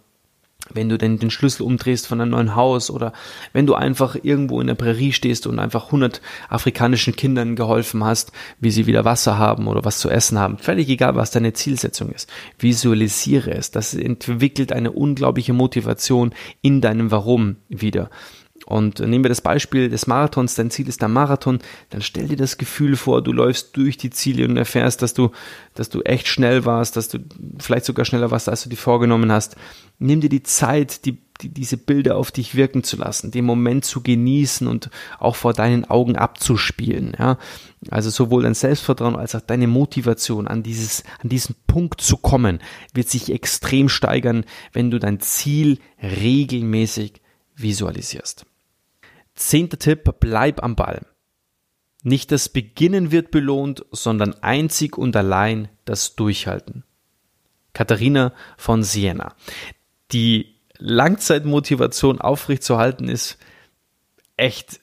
wenn 0.72 0.90
du 0.90 0.98
denn 0.98 1.20
den 1.20 1.30
Schlüssel 1.30 1.64
umdrehst 1.64 2.08
von 2.08 2.22
einem 2.22 2.32
neuen 2.32 2.56
Haus 2.56 2.90
oder 2.90 3.14
wenn 3.52 3.66
du 3.66 3.76
einfach 3.76 4.16
irgendwo 4.22 4.62
in 4.62 4.68
der 4.68 4.76
Prärie 4.76 5.12
stehst 5.12 5.46
und 5.48 5.60
einfach 5.60 5.88
100 5.88 6.22
afrikanischen 6.50 7.16
Kindern 7.16 7.56
geholfen 7.56 8.04
hast, 8.04 8.32
wie 8.60 8.72
sie 8.72 8.88
wieder 8.88 9.06
Wasser 9.06 9.38
haben 9.38 9.68
oder 9.68 9.84
was 9.84 10.00
zu 10.00 10.10
essen 10.10 10.40
haben. 10.40 10.58
Völlig 10.58 10.90
egal, 10.90 11.16
was 11.16 11.32
deine 11.32 11.54
Zielsetzung 11.54 12.12
ist. 12.12 12.30
Visualisiere 12.60 13.52
es. 13.52 13.72
Das 13.72 13.94
entwickelt 13.94 14.72
eine 14.72 14.92
unglaubliche 14.92 15.54
Motivation 15.54 16.34
in 16.62 16.82
deinem 16.82 17.12
Warum 17.12 17.58
wieder. 17.70 18.10
Und 18.66 19.00
nehmen 19.00 19.24
wir 19.24 19.30
das 19.30 19.42
Beispiel 19.42 19.90
des 19.90 20.08
Marathons, 20.08 20.56
dein 20.56 20.72
Ziel 20.72 20.88
ist 20.88 21.02
der 21.02 21.10
Marathon, 21.10 21.60
dann 21.90 22.02
stell 22.02 22.28
dir 22.28 22.38
das 22.38 22.58
Gefühl 22.58 22.96
vor, 22.96 23.22
du 23.22 23.34
läufst 23.34 23.76
durch 23.76 23.98
die 23.98 24.10
Ziele 24.10 24.48
und 24.48 24.58
erfährst, 24.58 25.02
dass 25.02 25.14
du, 25.14 25.32
dass 25.74 25.90
du 25.90 26.02
echt 26.02 26.28
schnell 26.28 26.66
warst, 26.66 26.96
dass 26.96 27.10
du 27.10 27.20
vielleicht 27.60 27.86
sogar 27.86 28.06
schneller 28.06 28.32
warst, 28.32 28.48
als 28.48 28.64
du 28.64 28.70
dir 28.70 28.78
vorgenommen 28.78 29.32
hast. 29.32 29.56
Nimm 30.00 30.22
dir 30.22 30.30
die 30.30 30.44
Zeit, 30.44 31.06
die, 31.06 31.18
die, 31.42 31.50
diese 31.50 31.78
Bilder 31.78 32.16
auf 32.16 32.32
dich 32.32 32.56
wirken 32.56 32.84
zu 32.84 32.98
lassen, 32.98 33.32
den 33.32 33.46
Moment 33.46 33.86
zu 33.86 34.02
genießen 34.02 34.68
und 34.68 34.90
auch 35.20 35.36
vor 35.36 35.54
deinen 35.54 35.86
Augen 35.86 36.16
abzuspielen. 36.16 37.16
Ja? 37.20 37.38
Also 37.90 38.10
sowohl 38.10 38.44
dein 38.44 38.54
Selbstvertrauen 38.54 39.16
als 39.16 39.36
auch 39.36 39.42
deine 39.42 39.68
Motivation 39.68 40.48
an 40.48 40.64
dieses, 40.64 41.04
an 41.22 41.30
diesen 41.30 41.56
Punkt 41.68 42.02
zu 42.02 42.18
kommen, 42.18 42.60
wird 42.94 43.10
sich 43.10 43.32
extrem 43.32 43.90
steigern, 43.90 44.46
wenn 44.72 44.90
du 44.90 45.00
dein 45.00 45.20
Ziel 45.20 45.80
regelmäßig 46.02 47.22
visualisierst. 47.56 48.46
Zehnter 49.36 49.80
Tipp, 49.80 50.16
bleib 50.20 50.64
am 50.64 50.76
Ball. 50.76 51.02
Nicht 52.04 52.32
das 52.32 52.50
Beginnen 52.50 53.12
wird 53.12 53.32
belohnt, 53.32 53.86
sondern 53.92 54.34
einzig 54.42 54.98
und 54.98 55.16
allein 55.16 55.70
das 55.86 56.16
Durchhalten. 56.16 56.84
Katharina 57.74 58.34
von 58.58 58.84
Siena. 58.84 59.36
Die 60.12 60.56
Langzeitmotivation 60.78 62.20
aufrechtzuerhalten 62.20 63.08
ist 63.08 63.38
echt 64.38 64.82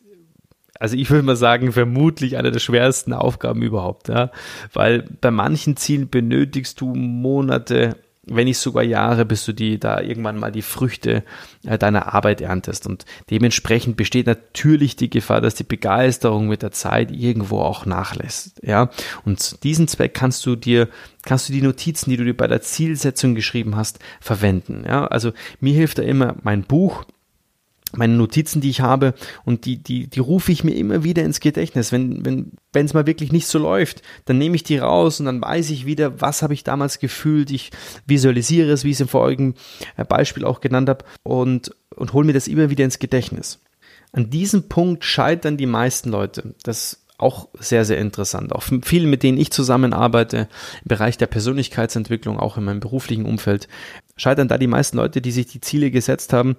also 0.81 0.97
ich 0.97 1.11
würde 1.11 1.23
mal 1.23 1.37
sagen, 1.37 1.73
vermutlich 1.73 2.39
eine 2.39 2.51
der 2.51 2.59
schwersten 2.59 3.13
Aufgaben 3.13 3.61
überhaupt, 3.61 4.09
ja. 4.09 4.31
Weil 4.73 5.03
bei 5.21 5.31
manchen 5.31 5.77
Zielen 5.77 6.09
benötigst 6.09 6.81
du 6.81 6.95
Monate, 6.95 7.99
wenn 8.31 8.47
nicht 8.47 8.59
sogar 8.59 8.83
Jahre, 8.83 9.25
bis 9.25 9.45
du 9.45 9.53
die 9.53 9.79
da 9.79 10.01
irgendwann 10.01 10.39
mal 10.39 10.53
die 10.53 10.63
Früchte 10.63 11.25
äh, 11.67 11.79
deiner 11.79 12.15
Arbeit 12.15 12.41
erntest. 12.41 12.87
Und 12.87 13.05
dementsprechend 13.31 13.97
besteht 13.97 14.27
natürlich 14.27 14.97
die 14.97 15.11
Gefahr, 15.11 15.41
dass 15.41 15.55
die 15.55 15.65
Begeisterung 15.65 16.49
mit 16.49 16.63
der 16.63 16.73
Zeit 16.73 17.11
irgendwo 17.11 17.59
auch 17.59 17.87
nachlässt. 17.87 18.61
Ja. 18.63 18.91
Und 19.25 19.63
diesen 19.65 19.89
Zweck 19.89 20.15
kannst 20.15 20.47
du 20.47 20.57
dir, 20.57 20.89
kannst 21.25 21.49
du 21.49 21.53
die 21.53 21.63
Notizen, 21.63 22.11
die 22.11 22.17
du 22.17 22.25
dir 22.25 22.37
bei 22.37 22.47
der 22.47 22.63
Zielsetzung 22.63 23.35
geschrieben 23.35 23.77
hast, 23.77 23.99
verwenden. 24.21 24.85
Ja. 24.87 25.07
Also 25.07 25.33
mir 25.61 25.75
hilft 25.75 25.99
da 25.99 26.03
immer 26.03 26.37
mein 26.43 26.63
Buch 26.63 27.05
meine 27.93 28.15
Notizen, 28.15 28.61
die 28.61 28.71
ich 28.71 28.81
habe, 28.81 29.15
und 29.45 29.65
die, 29.65 29.83
die, 29.83 30.07
die 30.07 30.21
rufe 30.21 30.53
ich 30.53 30.65
mir 30.65 30.75
immer 30.75 31.05
wieder 31.05 31.23
ins 31.23 31.41
Gedächtnis. 31.41 31.93
Wenn, 31.93 32.25
wenn, 32.25 32.53
wenn 32.73 32.87
es 32.87 32.95
mal 32.95 33.07
wirklich 33.07 33.33
nicht 33.33 33.47
so 33.47 33.59
läuft, 33.59 34.03
dann 34.25 34.39
nehme 34.39 34.57
ich 34.57 34.63
die 34.63 34.79
raus 34.79 35.21
und 35.21 35.27
dann 35.27 35.41
weiß 35.41 35.71
ich 35.71 35.87
wieder, 35.87 36.21
was 36.21 36.43
habe 36.43 36.55
ich 36.55 36.65
damals 36.65 36.99
gefühlt. 36.99 37.51
Ich 37.51 37.71
visualisiere 38.07 38.71
es, 38.71 38.85
wie 38.85 38.91
ich 38.91 38.97
es 38.97 39.01
im 39.01 39.09
vorigen 39.09 39.55
äh, 39.97 40.05
Beispiel 40.05 40.45
auch 40.45 40.61
genannt 40.61 40.89
habe, 40.89 41.05
und, 41.23 41.75
und 41.95 42.13
hole 42.13 42.27
mir 42.27 42.33
das 42.33 42.49
immer 42.49 42.71
wieder 42.71 42.85
ins 42.85 42.99
Gedächtnis. 42.99 43.61
An 44.13 44.31
diesem 44.31 44.69
Punkt 44.69 45.05
scheitern 45.05 45.57
die 45.57 45.67
meisten 45.67 46.11
Leute. 46.11 46.55
Das 46.65 46.93
ist 46.93 47.07
auch 47.21 47.49
sehr, 47.59 47.85
sehr 47.85 47.99
interessant. 47.99 48.53
Auch 48.55 48.65
viele, 48.83 49.07
mit 49.07 49.23
denen 49.23 49.39
ich 49.39 49.51
zusammenarbeite, 49.51 50.49
im 50.83 50.89
Bereich 50.89 51.19
der 51.19 51.27
Persönlichkeitsentwicklung, 51.27 52.41
auch 52.41 52.57
in 52.57 52.65
meinem 52.65 52.81
beruflichen 52.81 53.27
Umfeld, 53.27 53.69
scheitern 54.17 54.49
da 54.49 54.59
die 54.59 54.67
meisten 54.67 54.97
Leute, 54.97 55.21
die 55.21 55.31
sich 55.31 55.47
die 55.47 55.61
Ziele 55.61 55.91
gesetzt 55.91 56.33
haben 56.33 56.57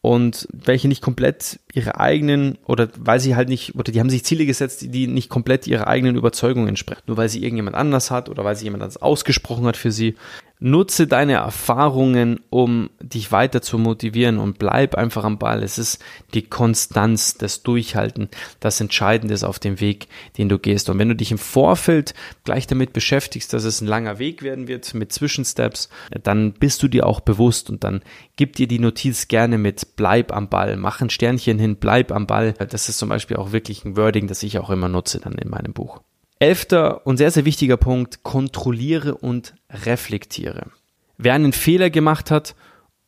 und 0.00 0.46
welche 0.52 0.88
nicht 0.88 1.02
komplett 1.02 1.58
ihre 1.72 1.98
eigenen 1.98 2.56
oder 2.66 2.88
weil 2.96 3.18
sie 3.18 3.34
halt 3.34 3.48
nicht 3.48 3.74
oder 3.74 3.90
die 3.90 3.98
haben 3.98 4.10
sich 4.10 4.24
Ziele 4.24 4.46
gesetzt, 4.46 4.82
die 4.82 5.06
nicht 5.06 5.28
komplett 5.28 5.66
ihrer 5.66 5.88
eigenen 5.88 6.16
Überzeugung 6.16 6.68
entsprechen, 6.68 7.02
nur 7.06 7.16
weil 7.16 7.28
sie 7.28 7.42
irgendjemand 7.42 7.76
anders 7.76 8.10
hat 8.10 8.28
oder 8.28 8.44
weil 8.44 8.54
sie 8.54 8.64
jemand 8.64 8.82
anders 8.82 9.02
ausgesprochen 9.02 9.66
hat 9.66 9.76
für 9.76 9.90
sie. 9.90 10.14
Nutze 10.60 11.06
deine 11.06 11.34
Erfahrungen, 11.34 12.40
um 12.50 12.90
dich 13.00 13.30
weiter 13.30 13.62
zu 13.62 13.78
motivieren 13.78 14.38
und 14.38 14.58
bleib 14.58 14.96
einfach 14.96 15.24
am 15.24 15.38
Ball. 15.38 15.62
Es 15.62 15.78
ist 15.78 16.02
die 16.34 16.42
Konstanz, 16.42 17.38
das 17.38 17.62
Durchhalten, 17.62 18.28
das 18.58 18.80
Entscheidende 18.80 19.34
ist 19.34 19.44
auf 19.44 19.60
dem 19.60 19.80
Weg, 19.80 20.08
den 20.36 20.48
du 20.48 20.58
gehst. 20.58 20.90
Und 20.90 20.98
wenn 20.98 21.08
du 21.08 21.14
dich 21.14 21.30
im 21.30 21.38
Vorfeld 21.38 22.12
gleich 22.42 22.66
damit 22.66 22.92
beschäftigst, 22.92 23.52
dass 23.52 23.62
es 23.62 23.80
ein 23.80 23.86
langer 23.86 24.18
Weg 24.18 24.42
werden 24.42 24.66
wird 24.66 24.94
mit 24.94 25.12
Zwischensteps, 25.12 25.90
dann 26.24 26.52
bist 26.52 26.82
du 26.82 26.88
dir 26.88 27.06
auch 27.06 27.20
bewusst 27.20 27.70
und 27.70 27.84
dann 27.84 28.02
gib 28.34 28.56
dir 28.56 28.66
die 28.66 28.80
Notiz 28.80 29.28
gerne 29.28 29.58
mit, 29.58 29.96
bleib 29.96 30.32
am 30.32 30.48
Ball, 30.48 30.76
mach 30.76 31.00
ein 31.00 31.10
Sternchen 31.10 31.60
hin, 31.60 31.76
bleib 31.76 32.10
am 32.10 32.26
Ball. 32.26 32.54
Das 32.54 32.88
ist 32.88 32.98
zum 32.98 33.08
Beispiel 33.08 33.36
auch 33.36 33.52
wirklich 33.52 33.84
ein 33.84 33.96
Wording, 33.96 34.26
das 34.26 34.42
ich 34.42 34.58
auch 34.58 34.70
immer 34.70 34.88
nutze 34.88 35.20
dann 35.20 35.34
in 35.34 35.50
meinem 35.50 35.72
Buch. 35.72 36.00
Elfter 36.38 37.06
und 37.06 37.16
sehr, 37.16 37.30
sehr 37.30 37.44
wichtiger 37.44 37.76
Punkt, 37.76 38.22
kontrolliere 38.22 39.16
und 39.16 39.54
reflektiere. 39.70 40.70
Wer 41.16 41.34
einen 41.34 41.52
Fehler 41.52 41.90
gemacht 41.90 42.30
hat 42.30 42.54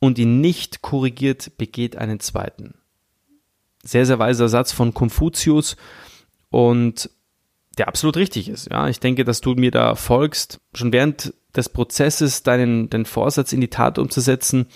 und 0.00 0.18
ihn 0.18 0.40
nicht 0.40 0.82
korrigiert, 0.82 1.56
begeht 1.56 1.96
einen 1.96 2.20
zweiten. 2.20 2.74
Sehr, 3.82 4.04
sehr 4.04 4.18
weiser 4.18 4.48
Satz 4.48 4.72
von 4.72 4.92
Konfuzius 4.94 5.76
und 6.50 7.10
der 7.78 7.88
absolut 7.88 8.16
richtig 8.16 8.48
ist. 8.48 8.68
Ja, 8.70 8.88
ich 8.88 9.00
denke, 9.00 9.24
dass 9.24 9.40
du 9.40 9.54
mir 9.54 9.70
da 9.70 9.94
folgst. 9.94 10.60
Schon 10.74 10.92
während 10.92 11.32
des 11.56 11.68
Prozesses, 11.68 12.42
deinen, 12.42 12.90
deinen 12.90 13.06
Vorsatz 13.06 13.52
in 13.52 13.60
die 13.60 13.68
Tat 13.68 13.98
umzusetzen, 13.98 14.66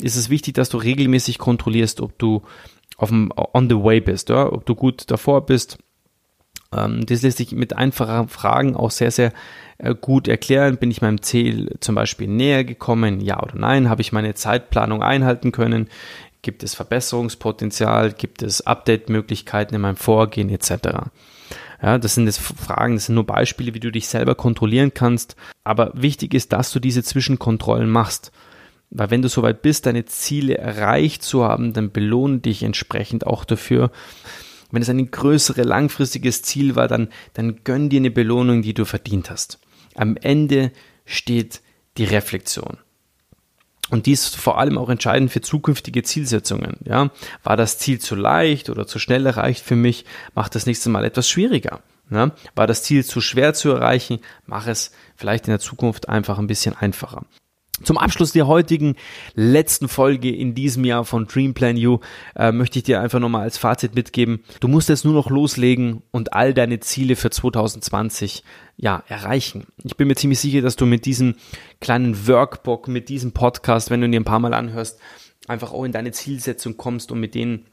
ist 0.00 0.16
es 0.16 0.30
wichtig, 0.30 0.54
dass 0.54 0.68
du 0.68 0.78
regelmäßig 0.78 1.38
kontrollierst, 1.38 2.00
ob 2.00 2.18
du 2.18 2.42
auf 2.96 3.08
dem, 3.08 3.32
on 3.36 3.68
the 3.68 3.76
way 3.76 4.00
bist, 4.00 4.28
ja, 4.28 4.50
ob 4.50 4.66
du 4.66 4.74
gut 4.74 5.10
davor 5.10 5.46
bist, 5.46 5.78
das 6.70 7.22
lässt 7.22 7.38
sich 7.38 7.52
mit 7.52 7.76
einfachen 7.76 8.28
Fragen 8.28 8.76
auch 8.76 8.90
sehr, 8.90 9.10
sehr 9.10 9.32
äh, 9.78 9.94
gut 9.94 10.28
erklären. 10.28 10.76
Bin 10.76 10.90
ich 10.90 11.02
meinem 11.02 11.22
Ziel 11.22 11.76
zum 11.80 11.94
Beispiel 11.94 12.28
näher 12.28 12.64
gekommen? 12.64 13.20
Ja 13.20 13.42
oder 13.42 13.56
nein? 13.56 13.88
Habe 13.88 14.02
ich 14.02 14.12
meine 14.12 14.34
Zeitplanung 14.34 15.02
einhalten 15.02 15.52
können? 15.52 15.88
Gibt 16.42 16.62
es 16.62 16.74
Verbesserungspotenzial? 16.74 18.12
Gibt 18.12 18.42
es 18.42 18.66
Update-Möglichkeiten 18.66 19.74
in 19.74 19.80
meinem 19.80 19.96
Vorgehen 19.96 20.50
etc.? 20.50 21.10
Ja, 21.82 21.98
das 21.98 22.14
sind 22.14 22.26
jetzt 22.26 22.40
Fragen, 22.40 22.94
das 22.94 23.06
sind 23.06 23.14
nur 23.14 23.26
Beispiele, 23.26 23.74
wie 23.74 23.80
du 23.80 23.90
dich 23.90 24.08
selber 24.08 24.34
kontrollieren 24.34 24.92
kannst. 24.94 25.36
Aber 25.64 25.92
wichtig 25.94 26.34
ist, 26.34 26.52
dass 26.52 26.72
du 26.72 26.80
diese 26.80 27.02
Zwischenkontrollen 27.02 27.90
machst. 27.90 28.32
Weil 28.90 29.10
wenn 29.10 29.22
du 29.22 29.28
soweit 29.28 29.62
bist, 29.62 29.86
deine 29.86 30.04
Ziele 30.04 30.56
erreicht 30.56 31.22
zu 31.22 31.44
haben, 31.44 31.72
dann 31.72 31.90
belohne 31.90 32.38
dich 32.38 32.62
entsprechend 32.62 33.26
auch 33.26 33.44
dafür. 33.44 33.90
Wenn 34.70 34.82
es 34.82 34.88
ein 34.88 35.10
größeres, 35.10 35.64
langfristiges 35.64 36.42
Ziel 36.42 36.76
war, 36.76 36.88
dann, 36.88 37.08
dann 37.34 37.64
gönn 37.64 37.88
dir 37.88 38.00
eine 38.00 38.10
Belohnung, 38.10 38.62
die 38.62 38.74
du 38.74 38.84
verdient 38.84 39.30
hast. 39.30 39.58
Am 39.94 40.16
Ende 40.16 40.72
steht 41.04 41.60
die 41.96 42.04
Reflexion. 42.04 42.78
Und 43.90 44.06
dies 44.06 44.24
ist 44.24 44.36
vor 44.36 44.58
allem 44.58 44.78
auch 44.78 44.88
entscheidend 44.88 45.30
für 45.30 45.42
zukünftige 45.42 46.02
Zielsetzungen. 46.02 46.78
Ja, 46.84 47.10
war 47.42 47.56
das 47.56 47.78
Ziel 47.78 47.98
zu 48.00 48.14
leicht 48.14 48.70
oder 48.70 48.86
zu 48.86 48.98
schnell 48.98 49.26
erreicht 49.26 49.64
für 49.64 49.76
mich? 49.76 50.04
Macht 50.34 50.54
das 50.54 50.66
nächste 50.66 50.88
Mal 50.88 51.04
etwas 51.04 51.28
schwieriger. 51.28 51.80
Ja, 52.10 52.32
war 52.54 52.66
das 52.66 52.82
Ziel 52.82 53.04
zu 53.04 53.20
schwer 53.20 53.54
zu 53.54 53.70
erreichen? 53.70 54.20
Mach 54.46 54.66
es 54.66 54.90
vielleicht 55.16 55.46
in 55.46 55.52
der 55.52 55.60
Zukunft 55.60 56.08
einfach 56.08 56.38
ein 56.38 56.46
bisschen 56.46 56.76
einfacher. 56.76 57.24
Zum 57.82 57.98
Abschluss 57.98 58.30
der 58.30 58.46
heutigen 58.46 58.94
letzten 59.34 59.88
Folge 59.88 60.34
in 60.34 60.54
diesem 60.54 60.84
Jahr 60.84 61.04
von 61.04 61.26
Dream 61.26 61.54
Plan 61.54 61.76
You 61.76 61.98
äh, 62.36 62.52
möchte 62.52 62.78
ich 62.78 62.84
dir 62.84 63.00
einfach 63.00 63.18
nochmal 63.18 63.42
als 63.42 63.58
Fazit 63.58 63.96
mitgeben. 63.96 64.44
Du 64.60 64.68
musst 64.68 64.88
jetzt 64.88 65.04
nur 65.04 65.12
noch 65.12 65.28
loslegen 65.28 66.02
und 66.12 66.34
all 66.34 66.54
deine 66.54 66.78
Ziele 66.78 67.16
für 67.16 67.30
2020 67.30 68.44
ja 68.76 69.02
erreichen. 69.08 69.66
Ich 69.82 69.96
bin 69.96 70.06
mir 70.06 70.14
ziemlich 70.14 70.38
sicher, 70.38 70.62
dass 70.62 70.76
du 70.76 70.86
mit 70.86 71.04
diesem 71.04 71.34
kleinen 71.80 72.28
Workbook, 72.28 72.86
mit 72.86 73.08
diesem 73.08 73.32
Podcast, 73.32 73.90
wenn 73.90 74.00
du 74.00 74.06
ihn 74.06 74.12
dir 74.12 74.20
ein 74.20 74.24
paar 74.24 74.38
Mal 74.38 74.54
anhörst, 74.54 75.00
einfach 75.48 75.72
auch 75.72 75.84
in 75.84 75.92
deine 75.92 76.12
Zielsetzung 76.12 76.76
kommst 76.76 77.10
und 77.10 77.18
mit 77.18 77.34
denen 77.34 77.66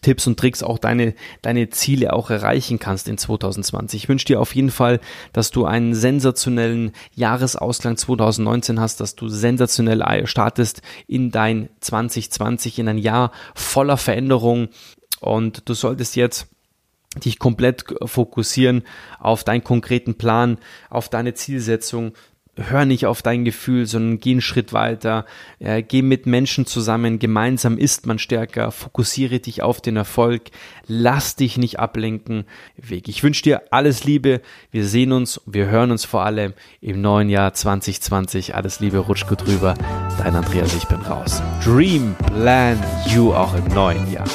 Tipps 0.00 0.26
und 0.26 0.38
Tricks 0.38 0.62
auch 0.62 0.78
deine, 0.78 1.14
deine 1.42 1.68
Ziele 1.68 2.14
auch 2.14 2.30
erreichen 2.30 2.78
kannst 2.78 3.06
in 3.06 3.18
2020. 3.18 4.04
Ich 4.04 4.08
wünsche 4.08 4.26
dir 4.26 4.40
auf 4.40 4.54
jeden 4.54 4.70
Fall, 4.70 4.98
dass 5.32 5.50
du 5.50 5.66
einen 5.66 5.94
sensationellen 5.94 6.92
Jahresausklang 7.14 7.96
2019 7.96 8.80
hast, 8.80 9.00
dass 9.00 9.14
du 9.14 9.28
sensationell 9.28 10.26
startest 10.26 10.82
in 11.06 11.30
dein 11.30 11.68
2020, 11.80 12.78
in 12.78 12.88
ein 12.88 12.98
Jahr 12.98 13.30
voller 13.54 13.96
Veränderung 13.96 14.68
und 15.20 15.68
du 15.68 15.74
solltest 15.74 16.16
jetzt 16.16 16.48
dich 17.22 17.38
komplett 17.38 17.84
fokussieren 18.04 18.82
auf 19.20 19.44
deinen 19.44 19.62
konkreten 19.62 20.16
Plan, 20.16 20.58
auf 20.90 21.08
deine 21.08 21.34
Zielsetzung, 21.34 22.14
hör 22.56 22.84
nicht 22.84 23.06
auf 23.06 23.22
dein 23.22 23.44
Gefühl, 23.44 23.86
sondern 23.86 24.20
geh 24.20 24.32
einen 24.32 24.40
Schritt 24.40 24.72
weiter, 24.72 25.26
äh, 25.58 25.82
geh 25.82 26.02
mit 26.02 26.26
Menschen 26.26 26.66
zusammen, 26.66 27.18
gemeinsam 27.18 27.78
ist 27.78 28.06
man 28.06 28.18
stärker, 28.18 28.70
fokussiere 28.70 29.40
dich 29.40 29.62
auf 29.62 29.80
den 29.80 29.96
Erfolg, 29.96 30.50
lass 30.86 31.36
dich 31.36 31.56
nicht 31.56 31.78
ablenken. 31.78 32.44
Weg. 32.76 33.08
Ich 33.08 33.22
wünsche 33.22 33.42
dir 33.42 33.62
alles 33.70 34.04
Liebe, 34.04 34.40
wir 34.70 34.86
sehen 34.86 35.12
uns, 35.12 35.40
wir 35.46 35.66
hören 35.66 35.90
uns 35.90 36.04
vor 36.04 36.24
allem 36.24 36.54
im 36.80 37.00
neuen 37.00 37.28
Jahr 37.28 37.52
2020. 37.52 38.54
Alles 38.54 38.80
Liebe, 38.80 38.98
rutsch 38.98 39.26
gut 39.26 39.46
rüber. 39.46 39.74
Dein 40.18 40.36
Andreas, 40.36 40.74
ich 40.74 40.86
bin 40.86 41.00
raus. 41.00 41.42
Dream 41.64 42.14
Plan 42.26 42.78
You 43.08 43.32
auch 43.32 43.54
im 43.54 43.66
neuen 43.74 44.10
Jahr. 44.12 44.26